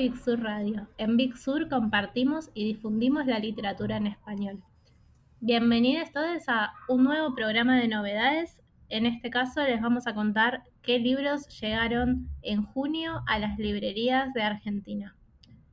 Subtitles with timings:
[0.00, 0.86] Big Sur Radio.
[0.96, 4.62] En Big Sur compartimos y difundimos la literatura en español.
[5.40, 8.56] Bienvenidos todos a un nuevo programa de novedades.
[8.88, 14.32] En este caso les vamos a contar qué libros llegaron en junio a las librerías
[14.32, 15.14] de Argentina.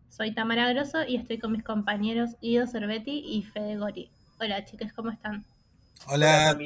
[0.10, 4.12] Soy Tamara Grosso y estoy con mis compañeros Ido Cervetti y Fede Gori.
[4.42, 5.46] Hola chicas, ¿cómo están?
[6.06, 6.58] Hola,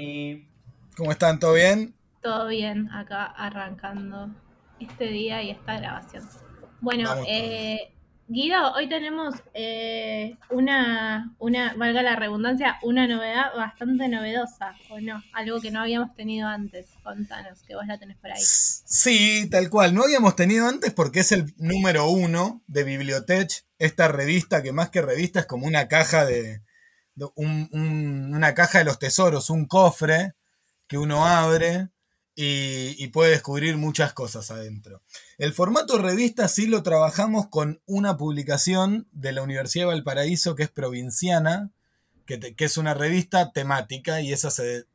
[0.97, 1.37] ¿cómo están?
[1.39, 1.93] ¿Todo bien?
[2.23, 4.31] Todo bien, acá arrancando
[4.79, 6.23] este día y esta grabación.
[6.81, 7.93] Bueno, eh,
[8.27, 15.21] Guido, hoy tenemos eh, una, una, valga la redundancia, una novedad bastante novedosa, ¿o no?
[15.33, 16.87] Algo que no habíamos tenido antes.
[17.03, 18.41] Contanos, que vos la tenés por ahí.
[18.41, 19.93] Sí, tal cual.
[19.93, 24.89] No habíamos tenido antes porque es el número uno de Bibliotech, esta revista que más
[24.89, 26.61] que revista es como una caja de,
[27.35, 30.33] una caja de los tesoros, un cofre
[30.87, 31.89] que uno abre
[32.35, 35.03] y, puede descubrir muchas cosas adentro.
[35.41, 40.61] El formato revista sí lo trabajamos con una publicación de la Universidad de Valparaíso que
[40.61, 41.71] es provinciana,
[42.27, 44.85] que, es una revista temática y esa se,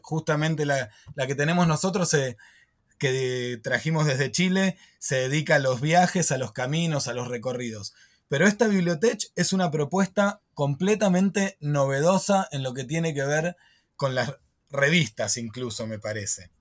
[0.00, 0.88] justamente la,
[1.26, 2.16] que tenemos nosotros
[2.96, 7.92] que trajimos desde Chile se dedica a los viajes, a los caminos, a los recorridos.
[8.28, 13.54] Pero esta biblioteca es una propuesta completamente novedosa en lo que tiene que ver
[13.96, 14.32] con las
[14.70, 16.57] revistas, incluso me parece.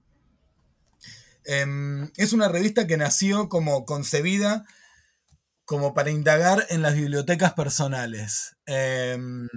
[1.50, 4.66] Em, es una revista que nació como concebida
[5.64, 9.48] como para indagar en las bibliotecas personales, em,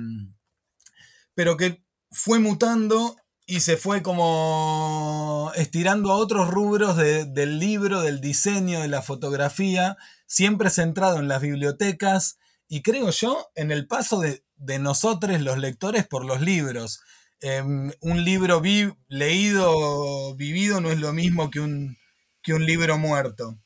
[1.35, 8.21] pero que fue mutando y se fue como estirando a otros rubros del libro, del
[8.21, 9.97] diseño, de la fotografía,
[10.27, 14.45] siempre centrado en las bibliotecas y creo yo en el paso de,
[14.79, 17.01] nosotros los lectores por los libros.
[17.43, 18.63] Em, un libro
[19.09, 21.97] leído, vivido, no es lo mismo que un,
[22.43, 23.59] que un libro muerto.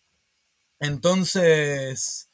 [0.79, 2.29] Entonces,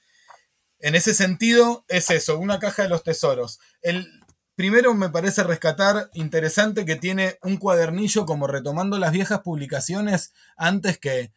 [0.81, 3.59] en ese sentido, es eso, una caja de los tesoros.
[3.81, 4.07] El,
[4.55, 10.99] primero me parece rescatar interesante que tiene un cuadernillo como retomando las viejas publicaciones antes
[10.99, 11.33] que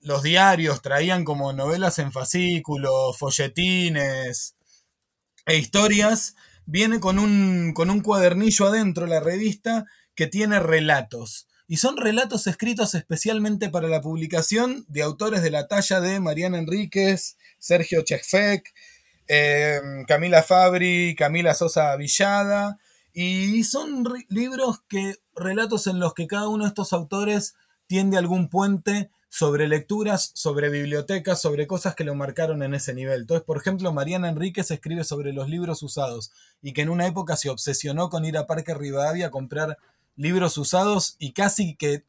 [0.00, 4.56] los diarios traían como novelas en fascículos, folletines
[5.44, 6.36] e historias,
[6.68, 11.48] viene con un, con un cuadernillo adentro la revista que tiene relatos.
[11.66, 16.58] Y son relatos escritos especialmente para la publicación de autores de la talla de Mariana
[16.58, 18.74] Enríquez, Sergio Chefek,
[19.28, 22.78] eh, Camila Fabri, Camila Sosa Villada.
[23.14, 27.54] Y son libros que, relatos en los que cada uno de estos autores
[27.86, 33.22] tiende algún puente sobre lecturas, sobre bibliotecas, sobre cosas que lo marcaron en ese nivel.
[33.22, 37.36] Entonces, por ejemplo, Mariana Enríquez escribe sobre los libros usados y que en una época
[37.36, 39.78] se obsesionó con ir a Parque Rivadavia a comprar
[40.16, 42.04] libros usados y casi que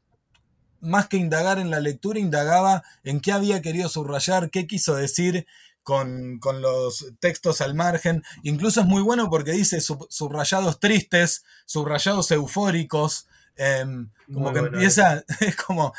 [0.81, 5.45] más que indagar en la lectura, indagaba en qué había querido subrayar, qué quiso decir
[5.83, 8.23] con, los textos al margen.
[8.43, 13.27] Incluso es muy bueno porque dice subrayados tristes, subrayados eufóricos,
[13.61, 15.93] Em, como que empieza, es como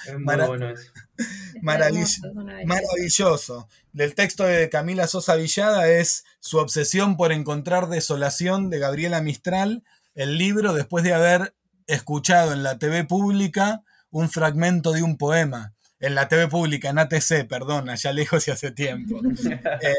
[2.64, 3.68] maravilloso.
[3.92, 9.82] Del texto de Camila Sosa Villada es su obsesión por encontrar desolación de Gabriela Mistral,
[10.14, 11.54] el libro después de haber
[11.86, 15.74] escuchado en la TV pública un fragmento de un poema.
[15.98, 19.20] En la TV pública, en ATC, perdón, allá lejos y hace tiempo.
[19.82, 19.94] Eh,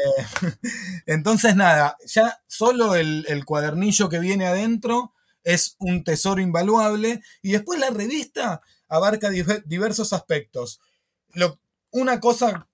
[1.06, 5.12] entonces, nada, ya solo el, el cuadernillo que viene adentro
[5.44, 7.22] es un tesoro invaluable.
[7.42, 10.80] Y después la revista abarca diversos aspectos.
[11.90, 12.68] Una cosa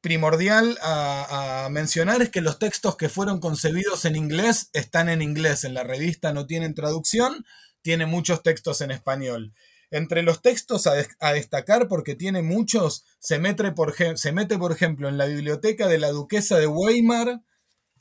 [0.00, 5.64] primordial a, mencionar es que los textos que fueron concebidos en inglés están en inglés.
[5.64, 7.44] En la revista no tienen traducción,
[7.82, 9.52] tiene muchos textos en español.
[9.90, 15.08] Entre los textos a, destacar, porque tiene muchos, se mete, por, se mete, por ejemplo,
[15.08, 17.40] en la biblioteca de la duquesa de Weimar,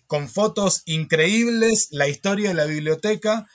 [0.08, 3.48] con fotos increíbles, la historia de la biblioteca,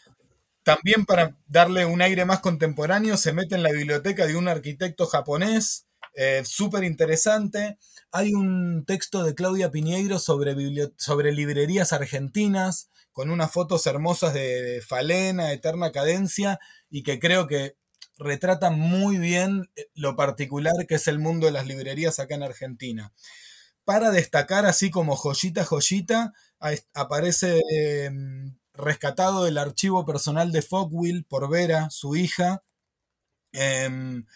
[0.64, 5.06] también para darle un aire más contemporáneo, se mete en la biblioteca de un arquitecto
[5.06, 7.78] japonés, eh, súper interesante.
[8.12, 10.54] Hay un texto de Claudia Piñeiro sobre,
[10.96, 16.58] sobre librerías argentinas, con unas fotos hermosas de Falena, Eterna Cadencia,
[16.90, 17.76] y que creo que
[18.18, 22.42] retrata muy bien eh, lo particular que es el mundo de las librerías acá en
[22.42, 23.12] Argentina.
[23.84, 26.32] Para destacar, así como joyita, joyita,
[26.94, 32.62] aparece em, rescatado del archivo personal de Fogwill por Vera, su hija,
[33.52, 34.26] em,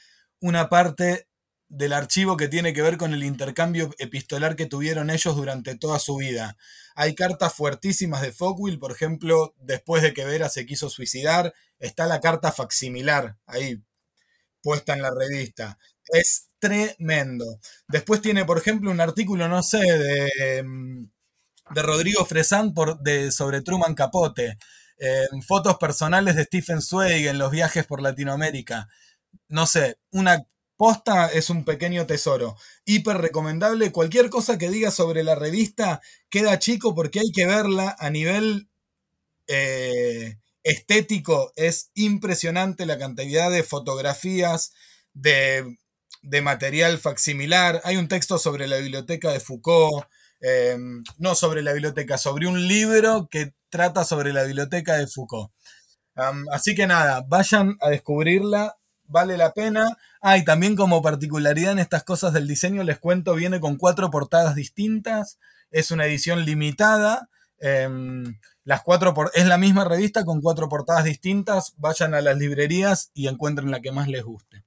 [0.40, 1.28] una parte
[1.68, 5.98] del archivo que tiene que ver con el intercambio epistolar que tuvieron ellos durante toda
[5.98, 6.56] su vida.
[6.94, 12.06] Hay cartas fuertísimas de Fogwill, por ejemplo, después de que Vera se quiso suicidar, está
[12.06, 13.82] la carta facsimilar ahí
[14.62, 15.78] puesta en la revista.
[16.08, 17.60] Es tremendo.
[17.86, 21.10] Después tiene, por ejemplo, un artículo, no sé, de, mm,
[21.70, 24.58] de Rodrigo Fresán por, de, sobre Truman Capote.
[25.46, 28.88] fotos personales de Stephen Zweig en los viajes por Latinoamérica.
[29.48, 30.44] No sé, una
[30.78, 32.56] posta es un pequeño tesoro.
[32.86, 33.92] Hiper recomendable.
[33.92, 38.70] Cualquier cosa que diga sobre la revista queda chico porque hay que verla a nivel
[39.48, 41.52] eh, estético.
[41.56, 44.72] Es impresionante la cantidad de fotografías,
[45.12, 45.76] de,
[46.42, 47.82] material facsimilar.
[47.84, 50.06] Hay un texto sobre la biblioteca de Foucault.
[50.40, 55.50] Em, no sobre la biblioteca, sobre un libro que trata sobre la biblioteca de Foucault.
[56.52, 58.78] así que nada, vayan a descubrirla,
[59.08, 59.96] vale la pena.
[60.20, 64.10] Ah, y también como particularidad en estas cosas del diseño, les cuento, viene con cuatro
[64.10, 65.38] portadas distintas,
[65.70, 67.28] es una edición limitada.
[67.60, 71.74] Em, las cuatro es la misma revista con cuatro portadas distintas.
[71.78, 74.64] Vayan a las librerías y encuentren la que más les guste.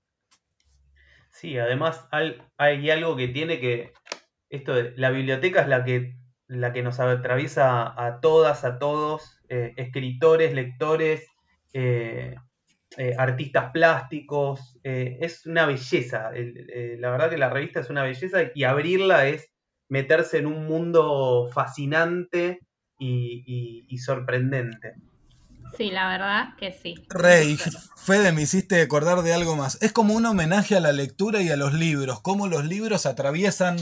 [1.30, 3.94] Sí, además hay, algo que tiene que.
[4.50, 6.16] Esto la biblioteca es la que,
[6.48, 11.26] la que nos atraviesa a todas, a todos, eh, escritores, lectores,
[11.74, 12.36] eh,
[12.98, 14.80] eh, artistas plásticos.
[14.84, 16.32] es una belleza.
[16.32, 19.52] la verdad que la revista es una belleza y abrirla es
[19.92, 22.62] meterse en un mundo fascinante
[22.98, 24.96] y, sorprendente.
[25.78, 26.96] Sí, la verdad que sí.
[27.10, 27.58] Rey,
[27.98, 29.82] Fede, me hiciste acordar de algo más.
[29.82, 33.78] Es como un homenaje a la lectura y a los libros, cómo los libros atraviesan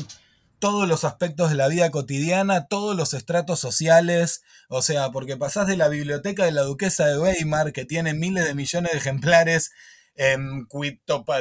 [0.59, 5.67] todos los aspectos de la vida cotidiana, todos los estratos sociales, o sea, porque pasás
[5.67, 9.71] de la biblioteca de la duquesa de Weimar, que tiene miles de millones de ejemplares
[10.15, 10.67] em,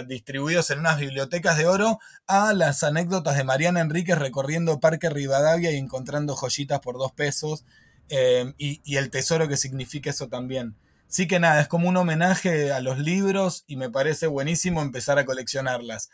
[0.06, 1.98] distribuidos en unas bibliotecas de oro,
[2.28, 7.64] a las anécdotas de Mariana Enríquez recorriendo Parque Rivadavia y encontrando joyitas por dos pesos,
[8.08, 10.76] em, y, y el tesoro que significa eso también.
[11.08, 15.18] Sí que nada, es como un homenaje a los libros y me parece buenísimo empezar
[15.18, 16.10] a coleccionarlas.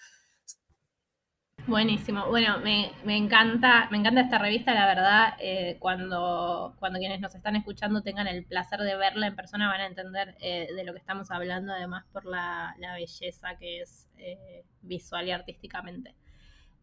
[1.67, 2.27] Buenísimo.
[2.27, 7.57] Bueno, me, encanta, me encanta esta revista, la verdad, eh, cuando, cuando quienes nos están
[7.57, 10.99] escuchando tengan el placer de verla en persona van a entender eh, de lo que
[10.99, 16.15] estamos hablando, además por la, belleza que es eh, visual y artísticamente.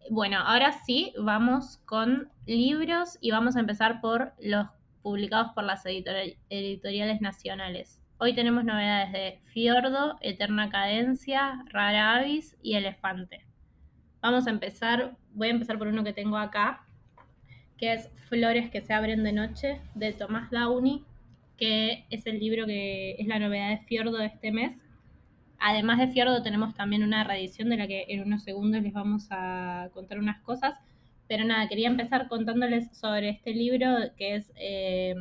[0.10, 4.66] Bueno, ahora sí, vamos con libros y vamos a empezar por los
[5.04, 8.02] publicados por las editoriales nacionales.
[8.18, 13.51] Hoy tenemos novedades de Fiordo, Eterna Cadencia, Rara Avis y Elefante.
[14.22, 16.86] Vamos a empezar, voy a empezar por uno que tengo acá,
[17.78, 21.04] que es Flores que se abren de noche, de Tomás Downey,
[21.58, 24.78] que es el libro que es la novedad de Fiordo de este mes.
[25.60, 29.28] Además de Fiordo tenemos también una reedición de la que en unos segundos les vamos
[29.32, 30.76] a contar unas cosas.
[31.28, 33.88] Pero nada, quería empezar contándoles sobre este libro,
[34.18, 35.16] que es eh,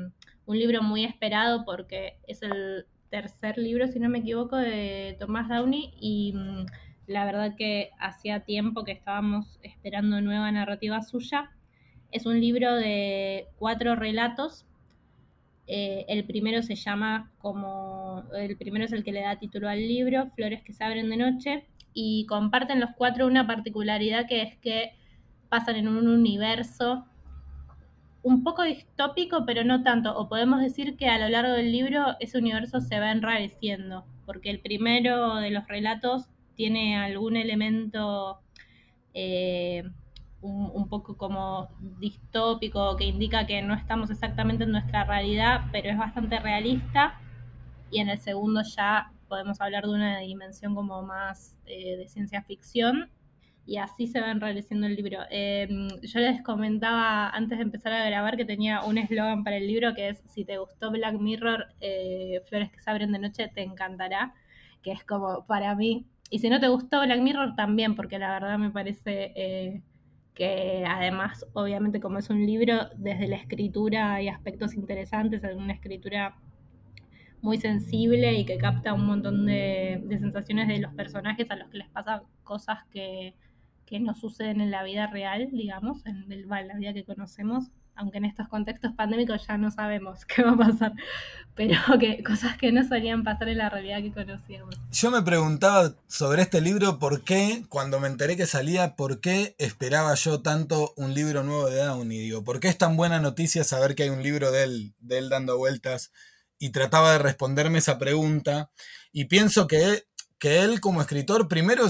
[0.44, 5.48] un libro muy esperado porque es el tercer libro, si no me equivoco, de Tomás
[5.48, 6.66] Downey y mm,
[7.10, 11.50] la verdad que hacía tiempo que estábamos esperando nueva narrativa suya.
[12.12, 14.64] Es un libro de cuatro relatos.
[15.66, 18.22] Eh, el primero se llama como.
[18.32, 21.16] El primero es el que le da título al libro, Flores que se abren de
[21.16, 21.66] noche.
[21.92, 24.92] Y comparten los cuatro una particularidad que es que
[25.48, 27.06] pasan en un universo
[28.22, 30.16] un poco distópico, pero no tanto.
[30.16, 34.50] O podemos decir que a lo largo del libro ese universo se va enrareciendo, porque
[34.50, 38.40] el primero de los relatos tiene algún elemento
[39.14, 39.84] eh,
[40.42, 45.98] un, poco como distópico que indica que no estamos exactamente en nuestra realidad, pero es
[45.98, 47.20] bastante realista.
[47.90, 52.42] Y en el segundo ya podemos hablar de una dimensión como más eh, de ciencia
[52.42, 53.10] ficción.
[53.66, 55.20] Y así se va enriqueciendo el libro.
[55.30, 59.66] Em, yo les comentaba antes de empezar a grabar que tenía un eslogan para el
[59.66, 63.48] libro que es, si te gustó Black Mirror, eh, Flores que se abren de noche,
[63.54, 64.34] te encantará.
[64.82, 68.30] Que es como, para mí, y si no te gustó Black Mirror, también, porque la
[68.30, 69.82] verdad me parece eh,
[70.32, 75.72] que además, obviamente, como es un libro, desde la escritura hay aspectos interesantes, es una
[75.72, 76.36] escritura
[77.42, 81.78] muy sensible y que capta un montón de, sensaciones de los personajes a los que
[81.78, 83.34] les pasan cosas que,
[84.00, 88.24] no suceden en la vida real, digamos, en, en la vida que conocemos aunque en
[88.24, 90.92] estos contextos pandémicos ya no sabemos qué va a pasar,
[91.54, 94.74] pero que cosas que no solían pasar en la realidad que conocíamos.
[94.90, 99.54] Yo me preguntaba sobre este libro por qué, cuando me enteré que salía, por qué
[99.58, 103.94] esperaba yo tanto un libro nuevo de Downey, ¿por qué es tan buena noticia saber
[103.94, 106.12] que hay un libro de él, de él dando vueltas?
[106.62, 108.70] Y trataba de responderme esa pregunta
[109.12, 110.04] y pienso que,
[110.38, 111.86] que él como escritor primero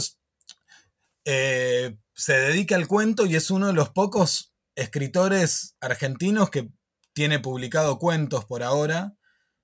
[1.25, 6.71] eh, se dedica al cuento y es uno de los pocos escritores argentinos que
[7.13, 9.15] tiene publicado cuentos por ahora,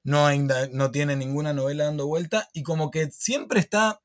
[0.03, 0.29] no,
[0.73, 4.01] no tiene ninguna novela dando vuelta y como que siempre está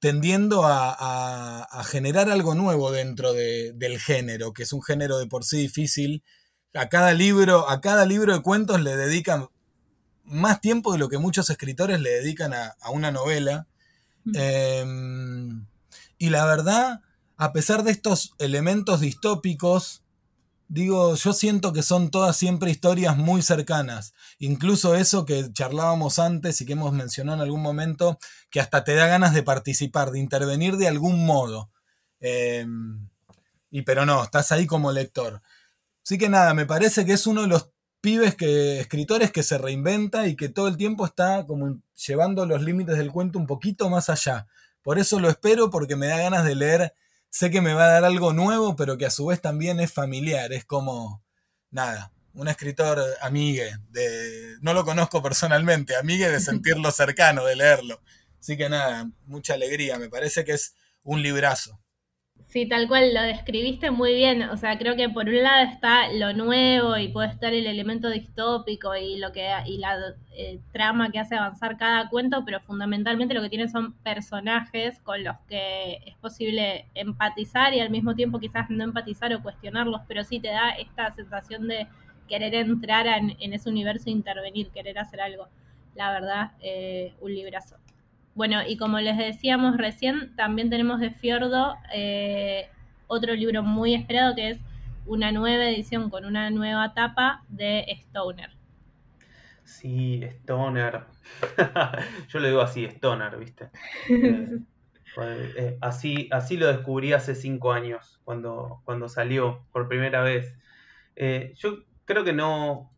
[0.00, 5.58] tendiendo a, generar algo nuevo dentro del género, que es un género de por sí
[5.58, 6.22] difícil.
[6.74, 9.48] A cada libro, a cada libro de cuentos le dedican
[10.24, 13.66] más tiempo de lo que muchos escritores le dedican a, una novela.
[14.24, 14.32] Mm.
[14.36, 15.66] Em,
[16.18, 17.00] y la verdad,
[17.36, 20.04] a pesar de estos elementos distópicos,
[20.68, 24.12] digo, yo siento que son todas siempre historias muy cercanas.
[24.38, 28.18] Incluso eso que charlábamos antes y que hemos mencionado en algún momento,
[28.50, 31.70] que hasta te da ganas de participar, de intervenir de algún modo.
[32.20, 33.08] Em,
[33.70, 35.42] y pero no, estás ahí como lector.
[36.04, 37.70] Así que nada, me parece que es uno de los
[38.00, 42.62] pibes que, escritores que se reinventa y que todo el tiempo está como llevando los
[42.62, 44.46] límites del cuento un poquito más allá.
[44.82, 46.94] Por eso lo espero, porque me da ganas de leer.
[47.30, 49.92] Sé que me va a dar algo nuevo, pero que a su vez también es
[49.92, 50.52] familiar.
[50.52, 51.22] Es como,
[51.70, 58.00] nada, un escritor amigue, de, no lo conozco personalmente, amigue de sentirlo cercano, de leerlo.
[58.40, 61.80] Así que nada, mucha alegría, me parece que es un librazo.
[62.48, 64.42] Sí, tal cual, lo describiste muy bien.
[64.44, 68.08] O sea, creo que por un lado está lo nuevo y puede estar el elemento
[68.08, 69.98] distópico y lo que y la
[70.32, 75.24] eh, trama que hace avanzar cada cuento, pero fundamentalmente lo que tiene son personajes con
[75.24, 80.24] los que es posible empatizar y al mismo tiempo quizás no empatizar o cuestionarlos, pero
[80.24, 81.86] sí te da esta sensación de
[82.28, 85.48] querer entrar en, ese universo e intervenir, querer hacer algo.
[85.94, 87.76] La verdad, eh, un librazo.
[88.38, 92.68] Bueno, y como les decíamos recién, también tenemos de Fiordo eh,
[93.08, 94.60] otro libro muy esperado que es
[95.06, 98.50] una nueva edición con una nueva tapa de Stoner.
[99.64, 101.00] Sí, Stoner.
[102.28, 103.70] Yo lo digo así, Stoner, ¿viste?
[105.20, 110.56] Eh, eh, así, así lo descubrí hace cinco años, cuando, cuando salió por primera vez.
[111.56, 112.92] yo creo que no.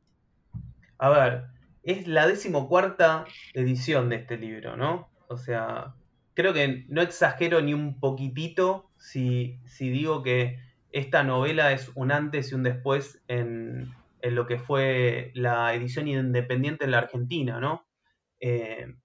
[0.98, 1.44] A ver,
[1.82, 5.09] es la decimocuarta edición de este libro, ¿no?
[5.30, 5.94] O sea,
[6.34, 10.58] creo que no exagero ni un poquitito si, digo que
[10.90, 16.84] esta novela es un antes y un después en, lo que fue la edición independiente
[16.84, 17.86] en la Argentina, ¿no?
[18.40, 18.96] Eh,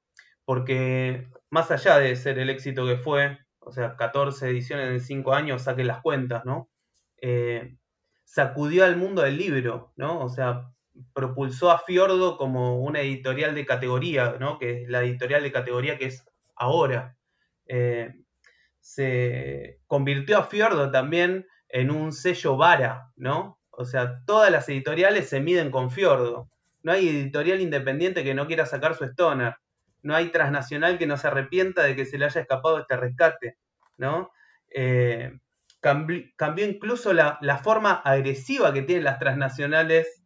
[0.46, 5.34] porque más allá de ser el éxito que fue, o sea, 14 ediciones en 5
[5.36, 6.72] años, saquen las cuentas, ¿no?
[7.22, 7.78] Eh,
[8.24, 10.22] sacudió al mundo del libro, ¿no?
[10.22, 10.72] O sea,
[11.14, 14.58] propulsó a Fiordo como una editorial de categoría, ¿no?
[14.60, 16.26] que es la editorial de categoría que es
[16.56, 17.16] ahora.
[17.68, 18.14] Eh,
[18.80, 23.60] se convirtió a Fiordo también en un sello vara, ¿no?
[23.72, 26.50] O sea, todas las editoriales se miden con Fiordo.
[26.84, 29.56] No hay editorial independiente que no quiera sacar su Stoner.
[30.02, 33.58] No hay transnacional que no se arrepienta de que se le haya escapado este rescate,
[33.98, 34.32] ¿no?
[34.70, 35.40] Eh,
[35.82, 40.25] cambió, incluso la, la, forma agresiva que tienen las transnacionales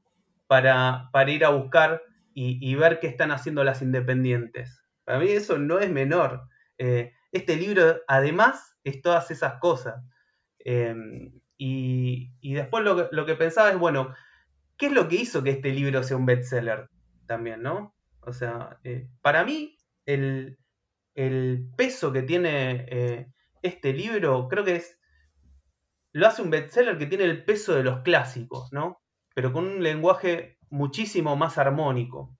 [0.49, 2.01] para, ir a buscar
[2.33, 4.81] y, ver qué están haciendo las independientes.
[5.03, 6.47] Para mí eso no es menor.
[6.79, 10.03] Eh, este libro además es todas esas cosas.
[10.57, 14.15] Em, y, después lo que, pensaba es, bueno,
[14.75, 16.89] ¿qué es lo que hizo que este libro sea un bestseller
[17.27, 17.95] también, no?
[18.21, 19.77] O sea, eh, para mí
[20.07, 20.57] el,
[21.77, 23.27] peso que tiene eh,
[23.61, 24.99] este libro creo que es,
[26.11, 28.99] lo hace un bestseller que tiene el peso de los clásicos, ¿no?
[29.33, 32.35] Pero con un lenguaje muchísimo más armónico.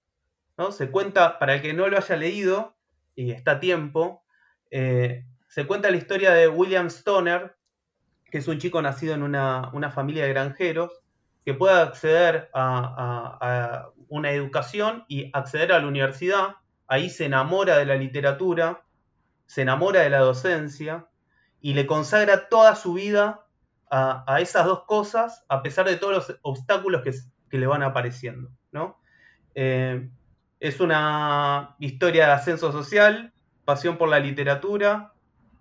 [0.58, 0.72] ¿no?
[0.72, 2.75] Se cuenta, para el que no lo haya leído,
[3.15, 4.24] y está a tiempo,
[4.72, 7.55] eh, se cuenta la historia de William Stoner,
[8.29, 11.01] que es un chico nacido en una, familia de granjeros,
[11.43, 16.55] que puede acceder a, una educación y acceder a la universidad.
[16.88, 18.84] Ahí se enamora de la literatura,
[19.46, 21.08] se enamora de la docencia
[21.62, 23.46] y le consagra toda su vida
[23.89, 28.51] a, esas dos cosas a pesar de todos los obstáculos que, le van apareciendo.
[28.72, 29.00] ¿no?
[29.55, 30.10] Eh,
[30.60, 33.34] es una historia de ascenso social,
[33.65, 35.13] pasión por la literatura,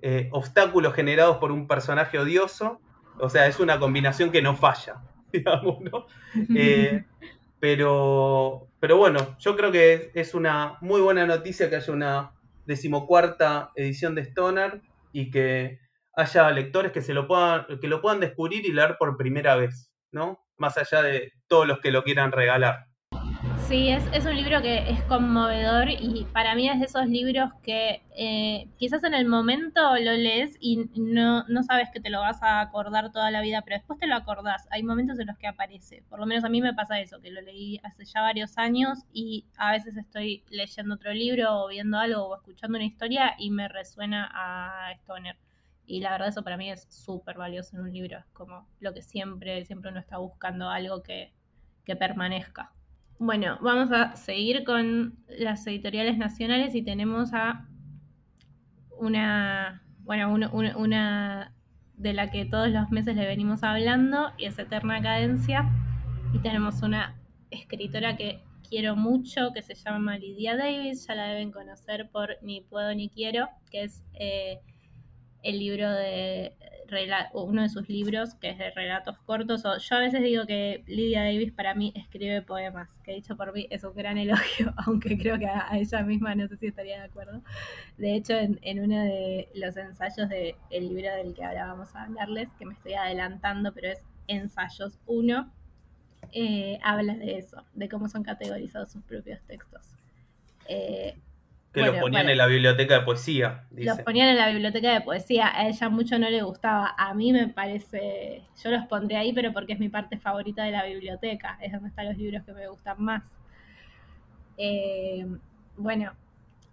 [0.02, 2.80] eh, obstáculos generados por un personaje odioso,
[3.18, 4.96] o sea, es una combinación que no falla,
[5.32, 6.06] digamos, ¿no?
[6.54, 7.04] Eh,
[7.60, 12.32] pero, pero bueno, yo creo que es una muy buena noticia que haya una
[12.66, 14.82] decimocuarta edición de Stoner
[15.12, 15.80] y que
[16.18, 19.92] haya lectores que se lo puedan, que lo puedan descubrir y leer por primera vez,
[20.10, 20.44] ¿no?
[20.56, 22.86] Más allá de todos los que lo quieran regalar.
[23.68, 28.02] Sí, es, un libro que es conmovedor y para mí es de esos libros que
[28.16, 32.42] eh, quizás en el momento lo lees y no, no sabes que te lo vas
[32.42, 34.66] a acordar toda la vida, pero después te lo acordás.
[34.70, 36.02] Hay momentos en los que aparece.
[36.08, 39.04] Por lo menos a mí me pasa eso, que lo leí hace ya varios años
[39.12, 43.50] y a veces estoy leyendo otro libro o viendo algo o escuchando una historia y
[43.50, 45.36] me resuena a Stoner.
[45.88, 48.92] Y la verdad eso para mí es súper valioso en un libro, es como lo
[48.92, 51.32] que siempre, siempre uno está buscando algo que,
[51.98, 52.70] permanezca.
[53.18, 57.66] Bueno, vamos a seguir con las editoriales nacionales y tenemos a
[58.98, 60.30] una, bueno,
[60.76, 61.54] una
[61.96, 65.66] de la que todos los meses le venimos hablando y es Eterna Cadencia.
[66.34, 67.18] Y tenemos una
[67.50, 72.60] escritora que quiero mucho, que se llama Lydia Davis, ya la deben conocer por Ni
[72.60, 74.60] Puedo Ni Quiero, que es eh,
[75.48, 76.52] el libro de
[77.32, 79.64] uno de sus libros que es de relatos cortos.
[79.64, 83.52] O, yo a veces digo que Lydia Davis para mí escribe poemas, que dicho por
[83.52, 86.98] mí es un gran elogio, aunque creo que a, ella misma no sé si estaría
[86.98, 87.42] de acuerdo.
[87.96, 92.48] De hecho, en, uno de los ensayos del libro del que ahora vamos a hablarles,
[92.58, 95.52] que me estoy adelantando, pero es Ensayos 1,
[96.32, 99.86] eh, habla de eso, de cómo son categorizados sus propios textos.
[100.68, 101.16] Eh,
[101.78, 103.64] que los ponían en la biblioteca de poesía.
[103.70, 105.50] Los ponían en la biblioteca de poesía.
[105.54, 106.94] A ella mucho no le gustaba.
[106.98, 108.42] A mí me parece.
[108.62, 111.58] Yo los pondré ahí, pero porque es mi parte favorita de la biblioteca.
[111.62, 113.24] Es donde están los libros que me gustan más.
[114.56, 115.26] Eh,
[115.76, 116.12] bueno,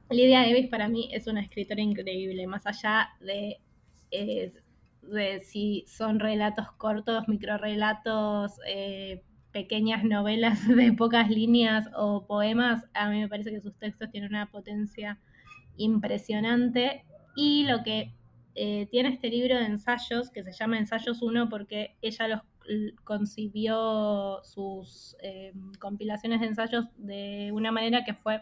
[0.10, 2.48] Lidia Davis para mí es una escritora increíble.
[2.48, 3.60] Más allá de,
[4.12, 4.54] eh,
[5.04, 8.60] de si son relatos cortos, microrelatos.
[8.68, 9.22] Eh,
[9.56, 14.32] pequeñas novelas de pocas líneas o poemas, a mí me parece que sus textos tienen
[14.32, 15.18] una potencia
[15.78, 17.06] impresionante.
[17.38, 18.14] Y lo que
[18.56, 22.42] eh, tiene este libro de ensayos, que se llama Ensayos 1, porque ella los
[23.06, 28.42] concibió sus eh, compilaciones de ensayos de una manera que fue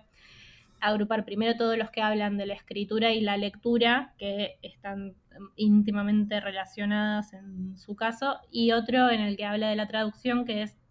[0.80, 5.14] agrupar primero todos los que hablan de la escritura y la lectura, que están
[5.58, 10.64] íntimamente relacionadas en su caso, y otro en el que habla de la traducción, que
[10.64, 10.83] es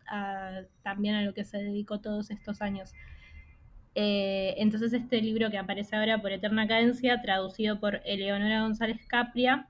[0.82, 2.92] también a lo que se dedicó todos estos años.
[3.94, 9.68] Eh, entonces este libro que aparece ahora por Eterna Cadencia, traducido por Eleonora González Capria,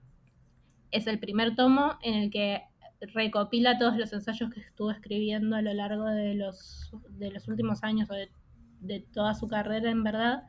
[0.91, 2.63] es el primer tomo en el que
[3.01, 7.83] recopila todos los ensayos que estuvo escribiendo a lo largo de los, de los últimos
[7.83, 8.31] años o de,
[8.81, 10.45] de toda su carrera en verdad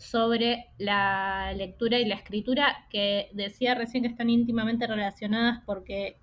[0.00, 6.16] sobre la lectura y la escritura que decía recién que están íntimamente relacionadas porque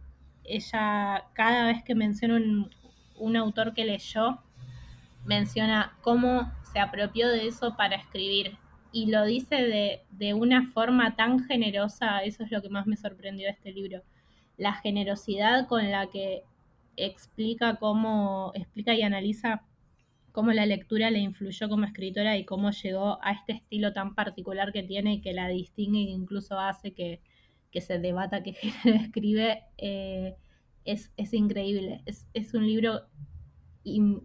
[0.44, 2.70] ella cada vez que menciona un,
[3.18, 4.40] un autor que leyó
[5.26, 8.58] menciona cómo se apropió de eso para escribir
[8.92, 13.46] y lo dice de, una forma tan generosa, eso es lo que más me sorprendió
[13.46, 14.02] de este libro,
[14.58, 16.44] la generosidad con la que
[16.96, 19.64] explica cómo, explica y analiza
[20.32, 24.72] cómo la lectura le influyó como escritora y cómo llegó a este estilo tan particular
[24.72, 27.22] que tiene y que la distingue e incluso hace que,
[27.80, 28.54] se debata qué
[28.84, 29.64] género escribe.
[29.78, 30.36] Eh,
[30.88, 32.02] es, increíble.
[32.06, 33.02] Es, un libro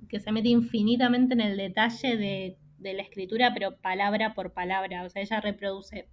[0.09, 2.59] que se mete infinitamente en el detalle de,
[2.93, 5.05] la escritura, pero palabra por palabra.
[5.05, 6.09] O sea, ella reproduce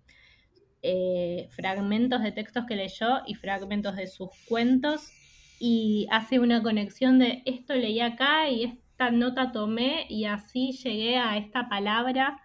[0.81, 5.11] eh, fragmentos de textos que leyó y fragmentos de sus cuentos
[5.59, 11.17] y hace una conexión de esto leí acá y esta nota tomé y así llegué
[11.17, 12.39] a esta palabra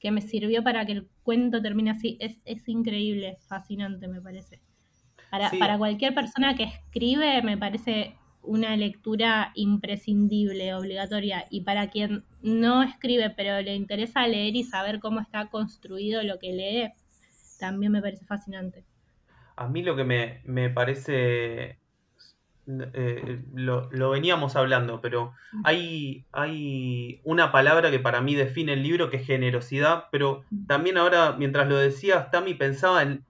[0.00, 2.16] que me sirvió para que el cuento termine así.
[2.20, 4.60] Es, es increíble, fascinante me parece.
[5.30, 11.46] Para, cualquier persona que escribe me parece una lectura imprescindible, obligatoria.
[11.50, 16.38] Y para quien no escribe, pero le interesa leer y saber cómo está construido lo
[16.38, 16.92] que lee,
[17.58, 18.84] también me parece fascinante.
[19.56, 21.78] A mí lo que me, parece,
[22.66, 25.32] eh, lo, lo, veníamos hablando, pero
[25.64, 30.98] hay, hay una palabra que para mí define el libro, que es generosidad, pero también
[30.98, 33.24] ahora, mientras lo decías, Tami pensaba en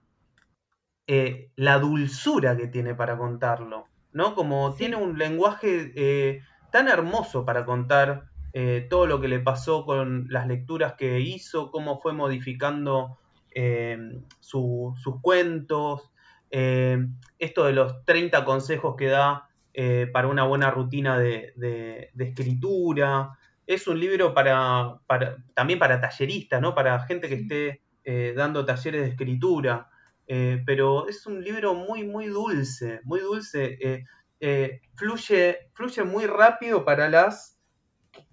[1.09, 4.35] eh, la dulzura que tiene para contarlo, ¿no?
[4.35, 9.85] Como tiene un lenguaje eh, tan hermoso para contar eh, todo lo que le pasó
[9.85, 13.19] con las lecturas que hizo, cómo fue modificando
[14.39, 16.11] sus cuentos,
[16.51, 19.49] esto de los 30 consejos que da
[20.13, 23.31] para una buena rutina de, escritura.
[23.65, 24.99] Es un libro para,
[25.55, 26.75] también para talleristas, ¿no?
[26.75, 29.89] Para gente que esté dando talleres de escritura.
[30.27, 33.77] Eh, pero es un libro muy, muy dulce, muy dulce.
[33.81, 34.03] Eh,
[34.41, 37.57] eh, fluye, fluye muy rápido para las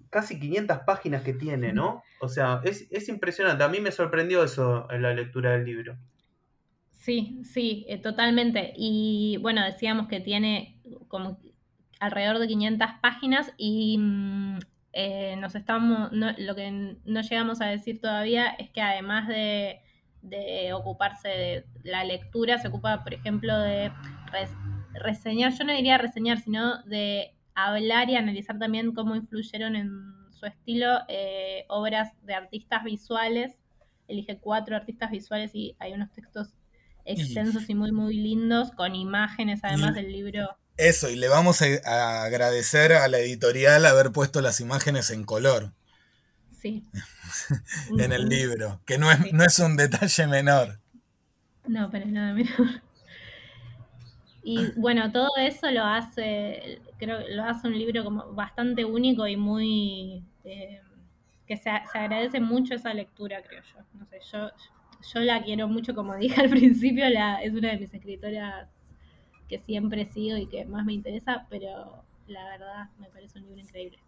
[0.09, 2.03] casi 500 páginas que tiene, ¿no?
[2.19, 3.63] O sea, es, impresionante.
[3.63, 5.97] A mí me sorprendió eso en la lectura del libro.
[6.91, 8.73] Sí, sí, totalmente.
[8.75, 11.39] Y bueno, decíamos que tiene como
[11.99, 14.59] alrededor de 500 páginas y mm,
[15.39, 19.81] nos estamos, lo que no llegamos a decir todavía es que además de
[20.25, 23.91] de ocuparse de la lectura, se ocupa, por ejemplo, de
[24.93, 29.91] reseñar, yo no diría reseñar, sino de hablar y analizar también cómo influyeron en
[30.31, 33.53] su estilo eh, obras de artistas visuales.
[34.07, 36.49] Elige cuatro artistas visuales y hay unos textos
[37.05, 40.57] extensos y muy, muy lindos, con imágenes además del libro.
[40.77, 45.71] Eso, y le vamos a agradecer a la editorial haber puesto las imágenes en color.
[46.65, 46.83] Sí.
[47.99, 50.79] en el libro, que no es, no es un detalle menor.
[51.67, 52.81] No, pero nada menor.
[54.43, 59.27] Y bueno, todo eso lo hace, creo que lo hace un libro como bastante único
[59.27, 60.23] y muy...
[60.43, 60.81] Eh,
[61.45, 63.83] que se, agradece mucho esa lectura, creo yo.
[63.93, 64.49] No sé, yo,
[65.13, 68.67] yo la quiero mucho, como dije al principio, la, es una de mis escritoras
[69.47, 73.61] que siempre sigo y que más me interesa, pero la verdad me parece un libro
[73.61, 73.99] increíble.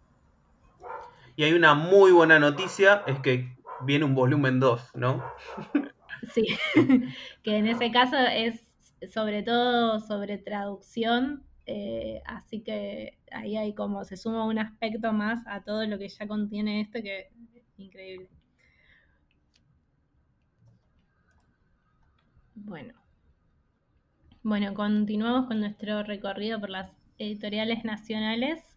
[1.38, 5.22] Y hay una muy buena noticia, es que viene un volumen 2, ¿no?
[6.34, 6.48] Sí,
[7.44, 8.60] que en ese caso es
[9.14, 15.46] sobre todo sobre traducción, eh, así que ahí hay como se suma un aspecto más
[15.46, 18.28] a todo lo que ya contiene esto que es increíble.
[22.56, 22.94] Bueno.
[24.42, 28.67] Bueno, continuamos con nuestro recorrido por las editoriales nacionales.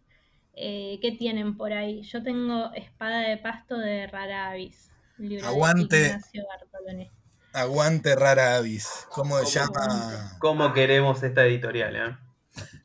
[0.54, 2.02] Eh, ¿Qué tienen por ahí?
[2.02, 4.90] Yo tengo Espada de Pasto de Rara Avis.
[5.44, 6.18] Aguante.
[7.52, 9.06] Aguante Rara Avis.
[9.10, 10.36] ¿Cómo se llama?
[10.38, 11.96] ¿Cómo queremos esta editorial?
[11.96, 12.16] Eh?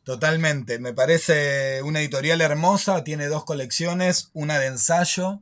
[0.03, 0.79] Totalmente.
[0.79, 3.03] Me parece una editorial hermosa.
[3.03, 5.41] Tiene dos colecciones: una de ensayo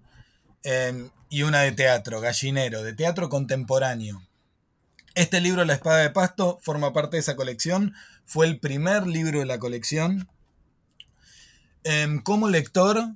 [0.64, 4.22] em, y una de teatro, gallinero, de teatro contemporáneo.
[5.14, 7.94] Este libro, La Espada de Pasto, forma parte de esa colección.
[8.26, 10.28] Fue el primer libro de la colección.
[11.86, 13.16] Em, como lector,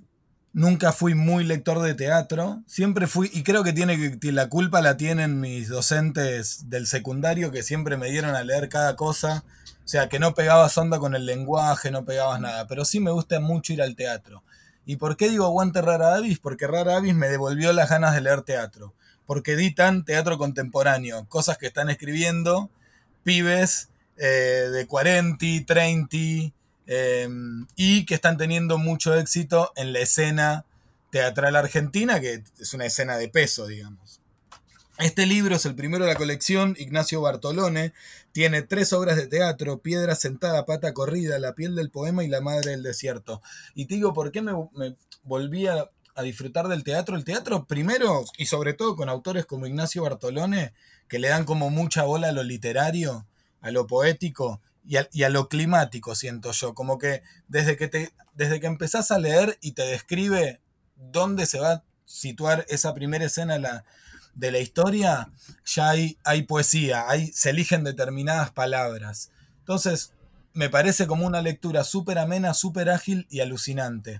[0.51, 4.97] Nunca fui muy lector de teatro, siempre fui, y creo que tiene la culpa la
[4.97, 9.43] tienen mis docentes del secundario que siempre me dieron a leer cada cosa,
[9.85, 13.11] o sea, que no pegabas onda con el lenguaje, no pegabas nada, pero sí me
[13.11, 14.43] gusta mucho ir al teatro.
[14.87, 16.39] ¿Y por qué digo aguante Rara Avis?
[16.39, 18.95] Porque Rara Avis me devolvió las ganas de leer teatro,
[19.27, 22.71] porque editan teatro contemporáneo, cosas que están escribiendo
[23.21, 26.17] pibes eh, de 40, 30,
[26.91, 30.65] Em, y que están teniendo mucho éxito en la escena
[31.11, 34.21] teatral argentina, que es una escena de peso, digamos.
[34.97, 37.93] Este libro es el primero de la colección, Ignacio Bartolone,
[38.31, 42.41] tiene tres obras de teatro, Piedra sentada, Pata corrida, La piel del poema y La
[42.41, 43.43] madre del desierto.
[43.75, 44.53] Y te digo, ¿por qué me,
[45.21, 47.15] volví a, a disfrutar del teatro?
[47.15, 50.73] El teatro primero y sobre todo con autores como Ignacio Bartolone,
[51.07, 53.27] que le dan como mucha bola a lo literario,
[53.61, 56.73] a lo poético, y a, lo climático, siento yo.
[56.73, 60.61] Como que desde que, te, desde que empezás a leer y te describe
[60.95, 63.85] dónde se va a situar esa primera escena de la,
[64.33, 65.31] de la historia,
[65.63, 69.29] ya hay, hay poesía, hay, se eligen determinadas palabras.
[69.59, 70.13] Entonces,
[70.53, 74.19] me parece como una lectura súper amena, súper ágil y alucinante.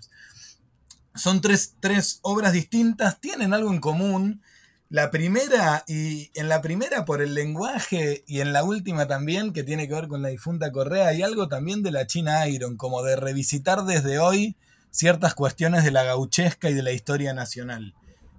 [1.16, 4.44] Son tres, tres obras distintas, tienen algo en común,
[4.90, 9.64] la primera, y en la primera por el lenguaje, y en la última también, que
[9.64, 13.04] tiene que ver con la difunta Correa, hay algo también de la China Iron, como
[13.04, 14.56] de revisitar desde hoy
[14.90, 17.94] ciertas cuestiones de la gauchesca y de la historia nacional.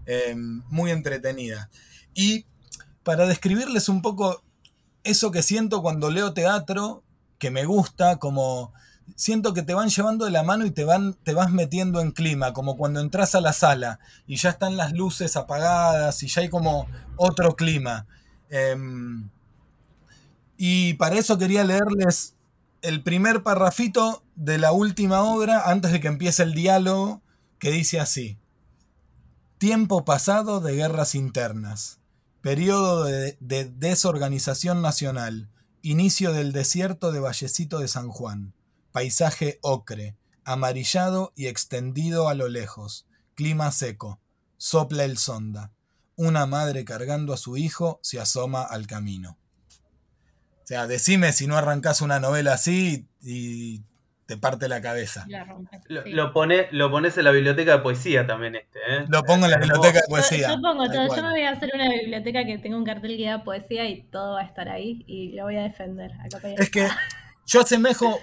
[0.06, 1.70] Eh, muy entretenida.
[2.14, 2.46] Y
[3.04, 4.42] para describirles un poco
[5.04, 7.04] eso que siento cuando leo teatro,
[7.38, 8.72] que me gusta, como
[9.16, 12.10] siento que te van llevando de la mano y te, van, te vas metiendo en
[12.10, 16.42] clima, como cuando entras a la sala y ya están las luces apagadas y ya
[16.42, 18.06] hay como otro clima.
[18.48, 19.28] Em,
[20.56, 22.34] y para eso quería leerles
[22.82, 27.22] el primer parrafito de la última obra antes de que empiece el diálogo,
[27.58, 28.38] que dice así.
[29.58, 31.98] Tiempo pasado de guerras internas,
[32.40, 35.50] periodo de, de desorganización nacional,
[35.82, 38.54] inicio del desierto de Vallecito de San Juan
[38.92, 43.07] Paisaje ocre, amarillado y extendido a lo lejos.
[43.35, 44.20] Clima seco.
[44.57, 45.72] Sopla el sonda.
[46.16, 49.38] Una madre cargando a su hijo se asoma al camino.
[50.62, 53.83] O sea, decime si no arrancas una novela así y
[54.26, 55.26] te parte la cabeza.
[55.88, 59.05] lo, pone, lo pones en la biblioteca de poesía también este, ¿eh?
[59.09, 60.50] Lo pongo en la biblioteca de poesía.
[60.50, 63.26] Yo, pongo todo, yo me voy a hacer una biblioteca que tenga un cartel que
[63.26, 66.12] da poesía y todo va a estar ahí y lo voy a defender.
[66.59, 66.88] es que
[67.50, 68.20] yo asemejo,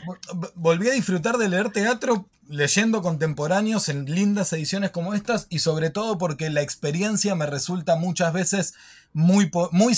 [0.56, 5.90] volví a disfrutar de leer teatro leyendo contemporáneos en lindas ediciones como estas y sobre
[5.90, 8.74] todo porque la experiencia me resulta muchas veces
[9.12, 9.94] muy, muy,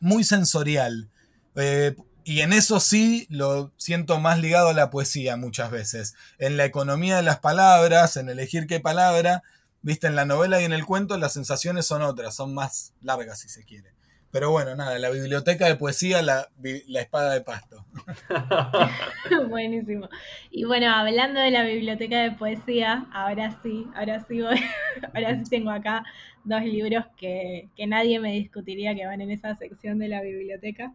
[0.00, 1.08] muy sensorial.
[1.56, 6.14] Eh, y en eso sí lo siento más ligado a la poesía muchas veces.
[6.38, 9.42] En la economía de las palabras, en elegir qué palabra,
[9.80, 13.40] viste, en la novela y en el cuento las sensaciones son otras, son más largas
[13.40, 13.94] si se quiere.
[14.34, 16.48] Pero bueno, nada, la biblioteca de poesía, la,
[16.92, 17.84] espada de pasto.
[19.48, 20.08] Buenísimo.
[20.50, 24.56] Y bueno, hablando de la biblioteca de poesía, ahora sí, ahora sí voy,
[25.14, 26.04] ahora sí tengo acá
[26.42, 30.92] dos libros que, nadie me discutiría que van en esa sección de la biblioteca.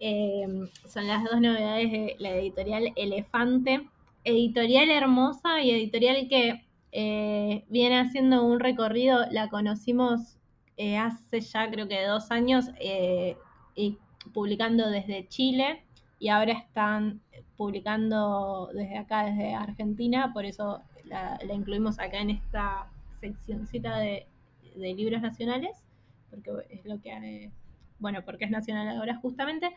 [0.00, 3.88] Em, son las dos novedades de la editorial Elefante.
[4.24, 10.35] Editorial hermosa y editorial que eh, viene haciendo un recorrido, la conocimos
[10.76, 13.36] eh, hace ya creo que dos años eh,
[13.74, 13.98] y
[14.32, 15.84] publicando desde Chile
[16.18, 17.20] y ahora están
[17.56, 22.88] publicando desde acá, desde Argentina, por eso la, incluimos acá en esta
[23.20, 24.26] seccióncita de,
[24.74, 25.84] de, libros nacionales,
[26.30, 27.50] porque es lo que,
[27.98, 29.74] bueno, porque es nacional ahora justamente.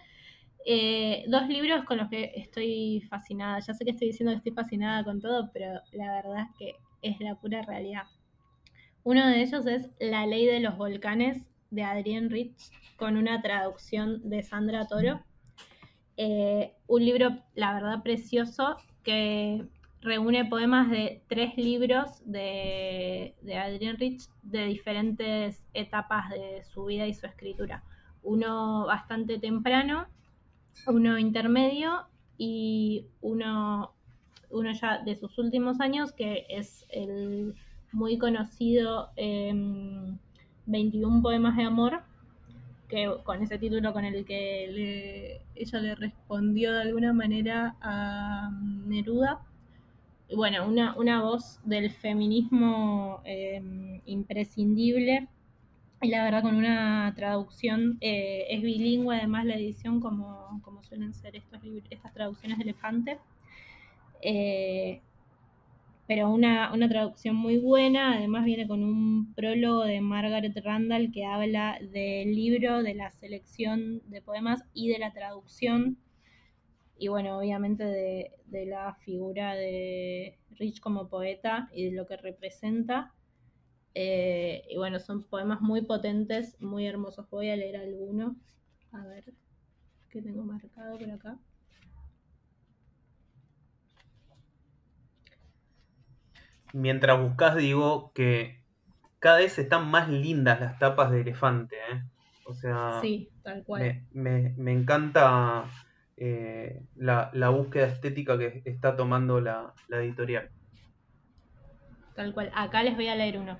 [0.66, 3.60] Eh, dos libros con los que estoy fascinada.
[3.60, 6.76] Ya sé que estoy diciendo que estoy fascinada con todo, pero la verdad es que
[7.02, 8.04] es la pura realidad.
[9.04, 14.30] Uno de ellos es La ley de los volcanes de Adrienne Rich, con una traducción
[14.30, 15.22] de Sandra Toro.
[16.18, 19.66] Eh, un libro, la verdad, precioso que
[20.02, 27.08] reúne poemas de tres libros de, de Adrienne Rich de diferentes etapas de su vida
[27.08, 27.84] y su escritura.
[28.22, 30.08] Uno bastante temprano,
[30.88, 32.06] uno intermedio
[32.38, 33.94] y uno,
[34.50, 37.56] uno ya de sus últimos años, que es el
[37.92, 40.20] muy conocido 21
[41.16, 42.02] em, poemas de amor,
[42.88, 48.50] que con ese título con el que ella le respondió de alguna manera a
[48.88, 49.42] Neruda.
[50.36, 55.28] Bueno, una, una voz del feminismo em, imprescindible
[56.02, 61.14] y la verdad con una traducción eh, es bilingüe además la edición como, como suelen
[61.14, 63.20] ser estos estas traducciones de elefante
[64.22, 65.02] eh,
[66.10, 71.24] pero una, una, traducción muy buena además viene con un prólogo de Margaret Randall que
[71.24, 76.00] habla del libro de la selección de poemas y de la traducción
[76.98, 82.18] y bueno obviamente de, de la figura de Rich como poeta y de lo que
[82.18, 83.14] representa
[83.96, 87.30] eh, y bueno, son poemas muy potentes, muy hermosos.
[87.30, 88.36] Voy a leer alguno.
[88.92, 89.34] A ver,
[90.10, 91.40] ¿qué tengo marcado por acá?
[96.74, 98.62] Mientras buscas, digo que
[99.20, 101.76] cada vez están más lindas las tapas de elefante.
[101.76, 102.04] ¿eh?
[102.46, 104.02] O sea, sí, tal cual.
[104.12, 105.66] Me, encanta
[106.18, 110.50] eh, la, búsqueda estética que está tomando la, la editorial.
[112.16, 112.52] Tal cual.
[112.56, 113.58] Acá les voy a leer uno.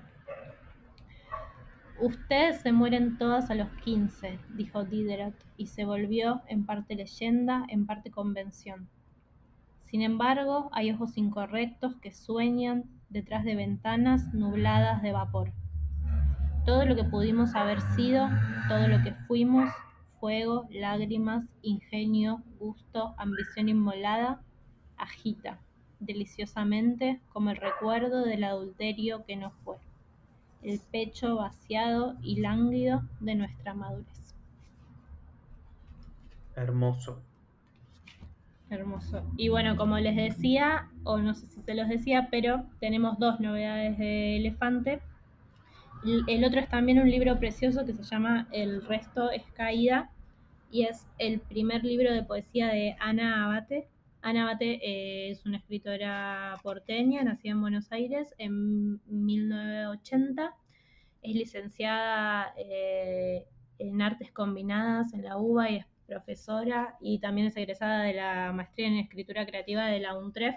[2.00, 7.66] Ustedes se mueren todas a los quince, dijo Diderot, y se volvió en parte leyenda,
[7.68, 8.88] en parte convención.
[9.90, 15.52] Sin embargo, hay ojos incorrectos que sueñan detrás de ventanas nubladas de vapor.
[16.64, 18.28] Todo lo que pudimos haber sido,
[18.68, 19.70] todo lo que fuimos,
[20.18, 24.40] fuego, lágrimas, ingenio, gusto, ambición inmolada,
[24.96, 25.58] agita
[25.98, 29.76] deliciosamente como el recuerdo del adulterio que no fue
[30.62, 34.34] el pecho vaciado y lánguido de nuestra madurez.
[36.54, 37.22] Hermoso.
[38.70, 39.22] Hermoso.
[39.36, 43.40] Y bueno, como les decía, o no sé si se los decía, pero tenemos dos
[43.40, 45.00] novedades de Elefante.
[46.04, 50.10] El otro es también un libro precioso que se llama El resto es caída
[50.70, 53.88] y es el primer libro de poesía de Ana Abate.
[54.22, 60.54] Ana Abate eh, es una escritora porteña, nacida en Buenos Aires en 1980.
[61.22, 63.44] Es licenciada eh,
[63.78, 68.88] en artes combinadas en la UBA y profesora y también es egresada de la maestría
[68.88, 70.56] en escritura creativa de la UNTREF.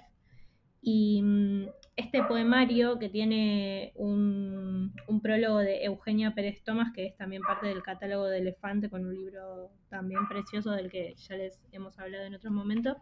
[0.82, 7.16] Y mm, este poemario que tiene un, un, prólogo de Eugenia Pérez Tomás, que es
[7.16, 11.64] también parte del catálogo de Elefante, con un libro también precioso del que ya les
[11.72, 12.98] hemos hablado en otro momento,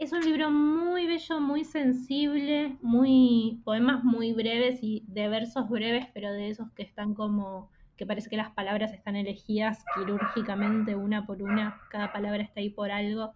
[0.00, 6.06] es un libro muy bello, muy sensible, muy poemas muy breves y de versos breves,
[6.14, 11.26] pero de esos que están como que parece que las palabras están elegidas quirúrgicamente una
[11.26, 13.34] por una, cada palabra está ahí por algo.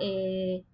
[0.00, 0.64] Eh,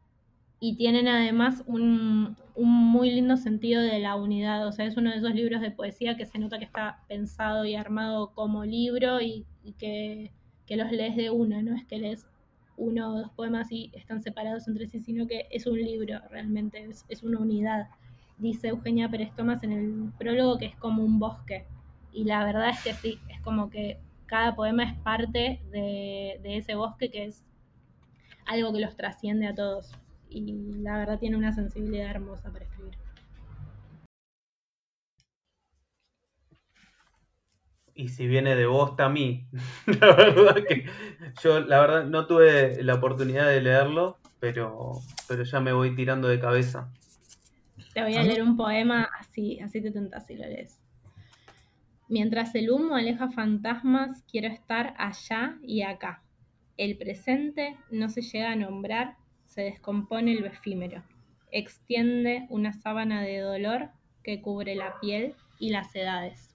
[0.58, 5.18] y tienen además un, muy lindo sentido de la unidad, o sea, es uno de
[5.18, 9.44] esos libros de poesía que se nota que está pensado y armado como libro y,
[9.78, 10.32] que,
[10.64, 12.26] que, los lees de una, no es que lees
[12.78, 16.88] uno o dos poemas y están separados entre sí, sino que es un libro realmente,
[17.10, 17.88] es, una unidad.
[18.38, 21.66] Dice Eugenia Pérez Tomás en el prólogo que es como un bosque.
[22.14, 26.56] Y la verdad es que sí, es como que cada poema es parte de, de
[26.56, 27.44] ese bosque que es
[28.46, 29.92] algo que los trasciende a todos.
[30.30, 32.96] Y la verdad tiene una sensibilidad hermosa para escribir.
[37.94, 39.46] y si viene de vos a mí.
[39.86, 40.86] la verdad que
[41.42, 46.28] yo la verdad no tuve la oportunidad de leerlo, pero, pero ya me voy tirando
[46.28, 46.92] de cabeza.
[47.92, 50.83] Te voy a leer un poema así, así te tentas si lo lees.
[52.14, 56.22] Mientras el humo aleja fantasmas, quiero estar allá y acá.
[56.76, 61.02] El presente no se llega a nombrar, se descompone lo efímero.
[61.50, 63.88] Extiende una sábana de dolor
[64.22, 66.54] que cubre la piel y las edades.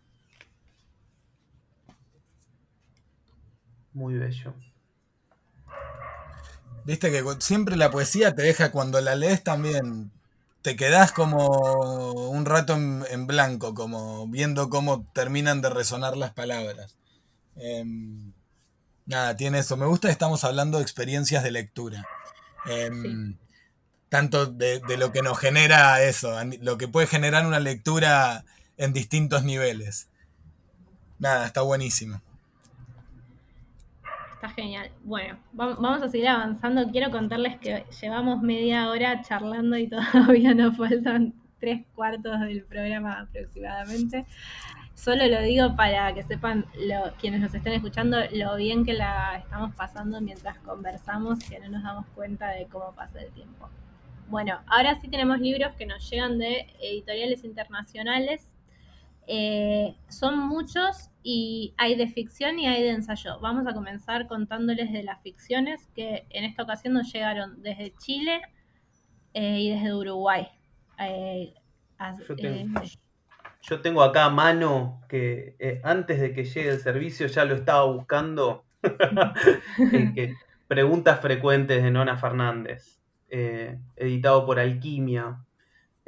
[3.92, 4.54] muy bello.
[6.86, 10.10] Viste que siempre la poesía te deja cuando la lees también,
[10.62, 16.98] te quedás como un rato en, blanco, como viendo cómo terminan de resonar las palabras.
[17.56, 18.34] Em,
[19.06, 19.78] nada, tiene eso.
[19.78, 22.06] Me gusta que estamos hablando de experiencias de lectura.
[22.66, 23.38] Em,
[24.10, 28.44] tanto de, de, lo que nos genera eso, lo que puede generar una lectura
[28.78, 30.08] en distintos niveles.
[31.20, 32.22] Nada, está buenísimo.
[34.40, 34.90] Está genial.
[35.04, 36.90] Bueno, vamos a seguir avanzando.
[36.92, 43.20] Quiero contarles que llevamos media hora charlando y todavía nos faltan tres cuartos del programa
[43.20, 44.26] aproximadamente.
[44.94, 49.40] Solo lo digo para que sepan lo, quienes nos estén escuchando lo bien que la
[49.40, 53.68] estamos pasando mientras conversamos, que no nos damos cuenta de cómo pasa el tiempo.
[54.30, 58.54] Bueno, ahora sí tenemos libros que nos llegan de editoriales internacionales
[59.32, 63.40] eh, son muchos y hay de ficción y hay de ensayo.
[63.40, 68.42] Vamos a comenzar contándoles de las ficciones que en esta ocasión nos llegaron desde Chile
[69.34, 70.48] eh, y desde Uruguay.
[71.00, 71.54] Eh,
[73.62, 77.86] yo, tengo, acá a mano que antes de que llegue el servicio ya lo estaba
[77.86, 78.66] buscando.
[80.68, 85.40] preguntas frecuentes de Nona Fernández, editado por Alquimia.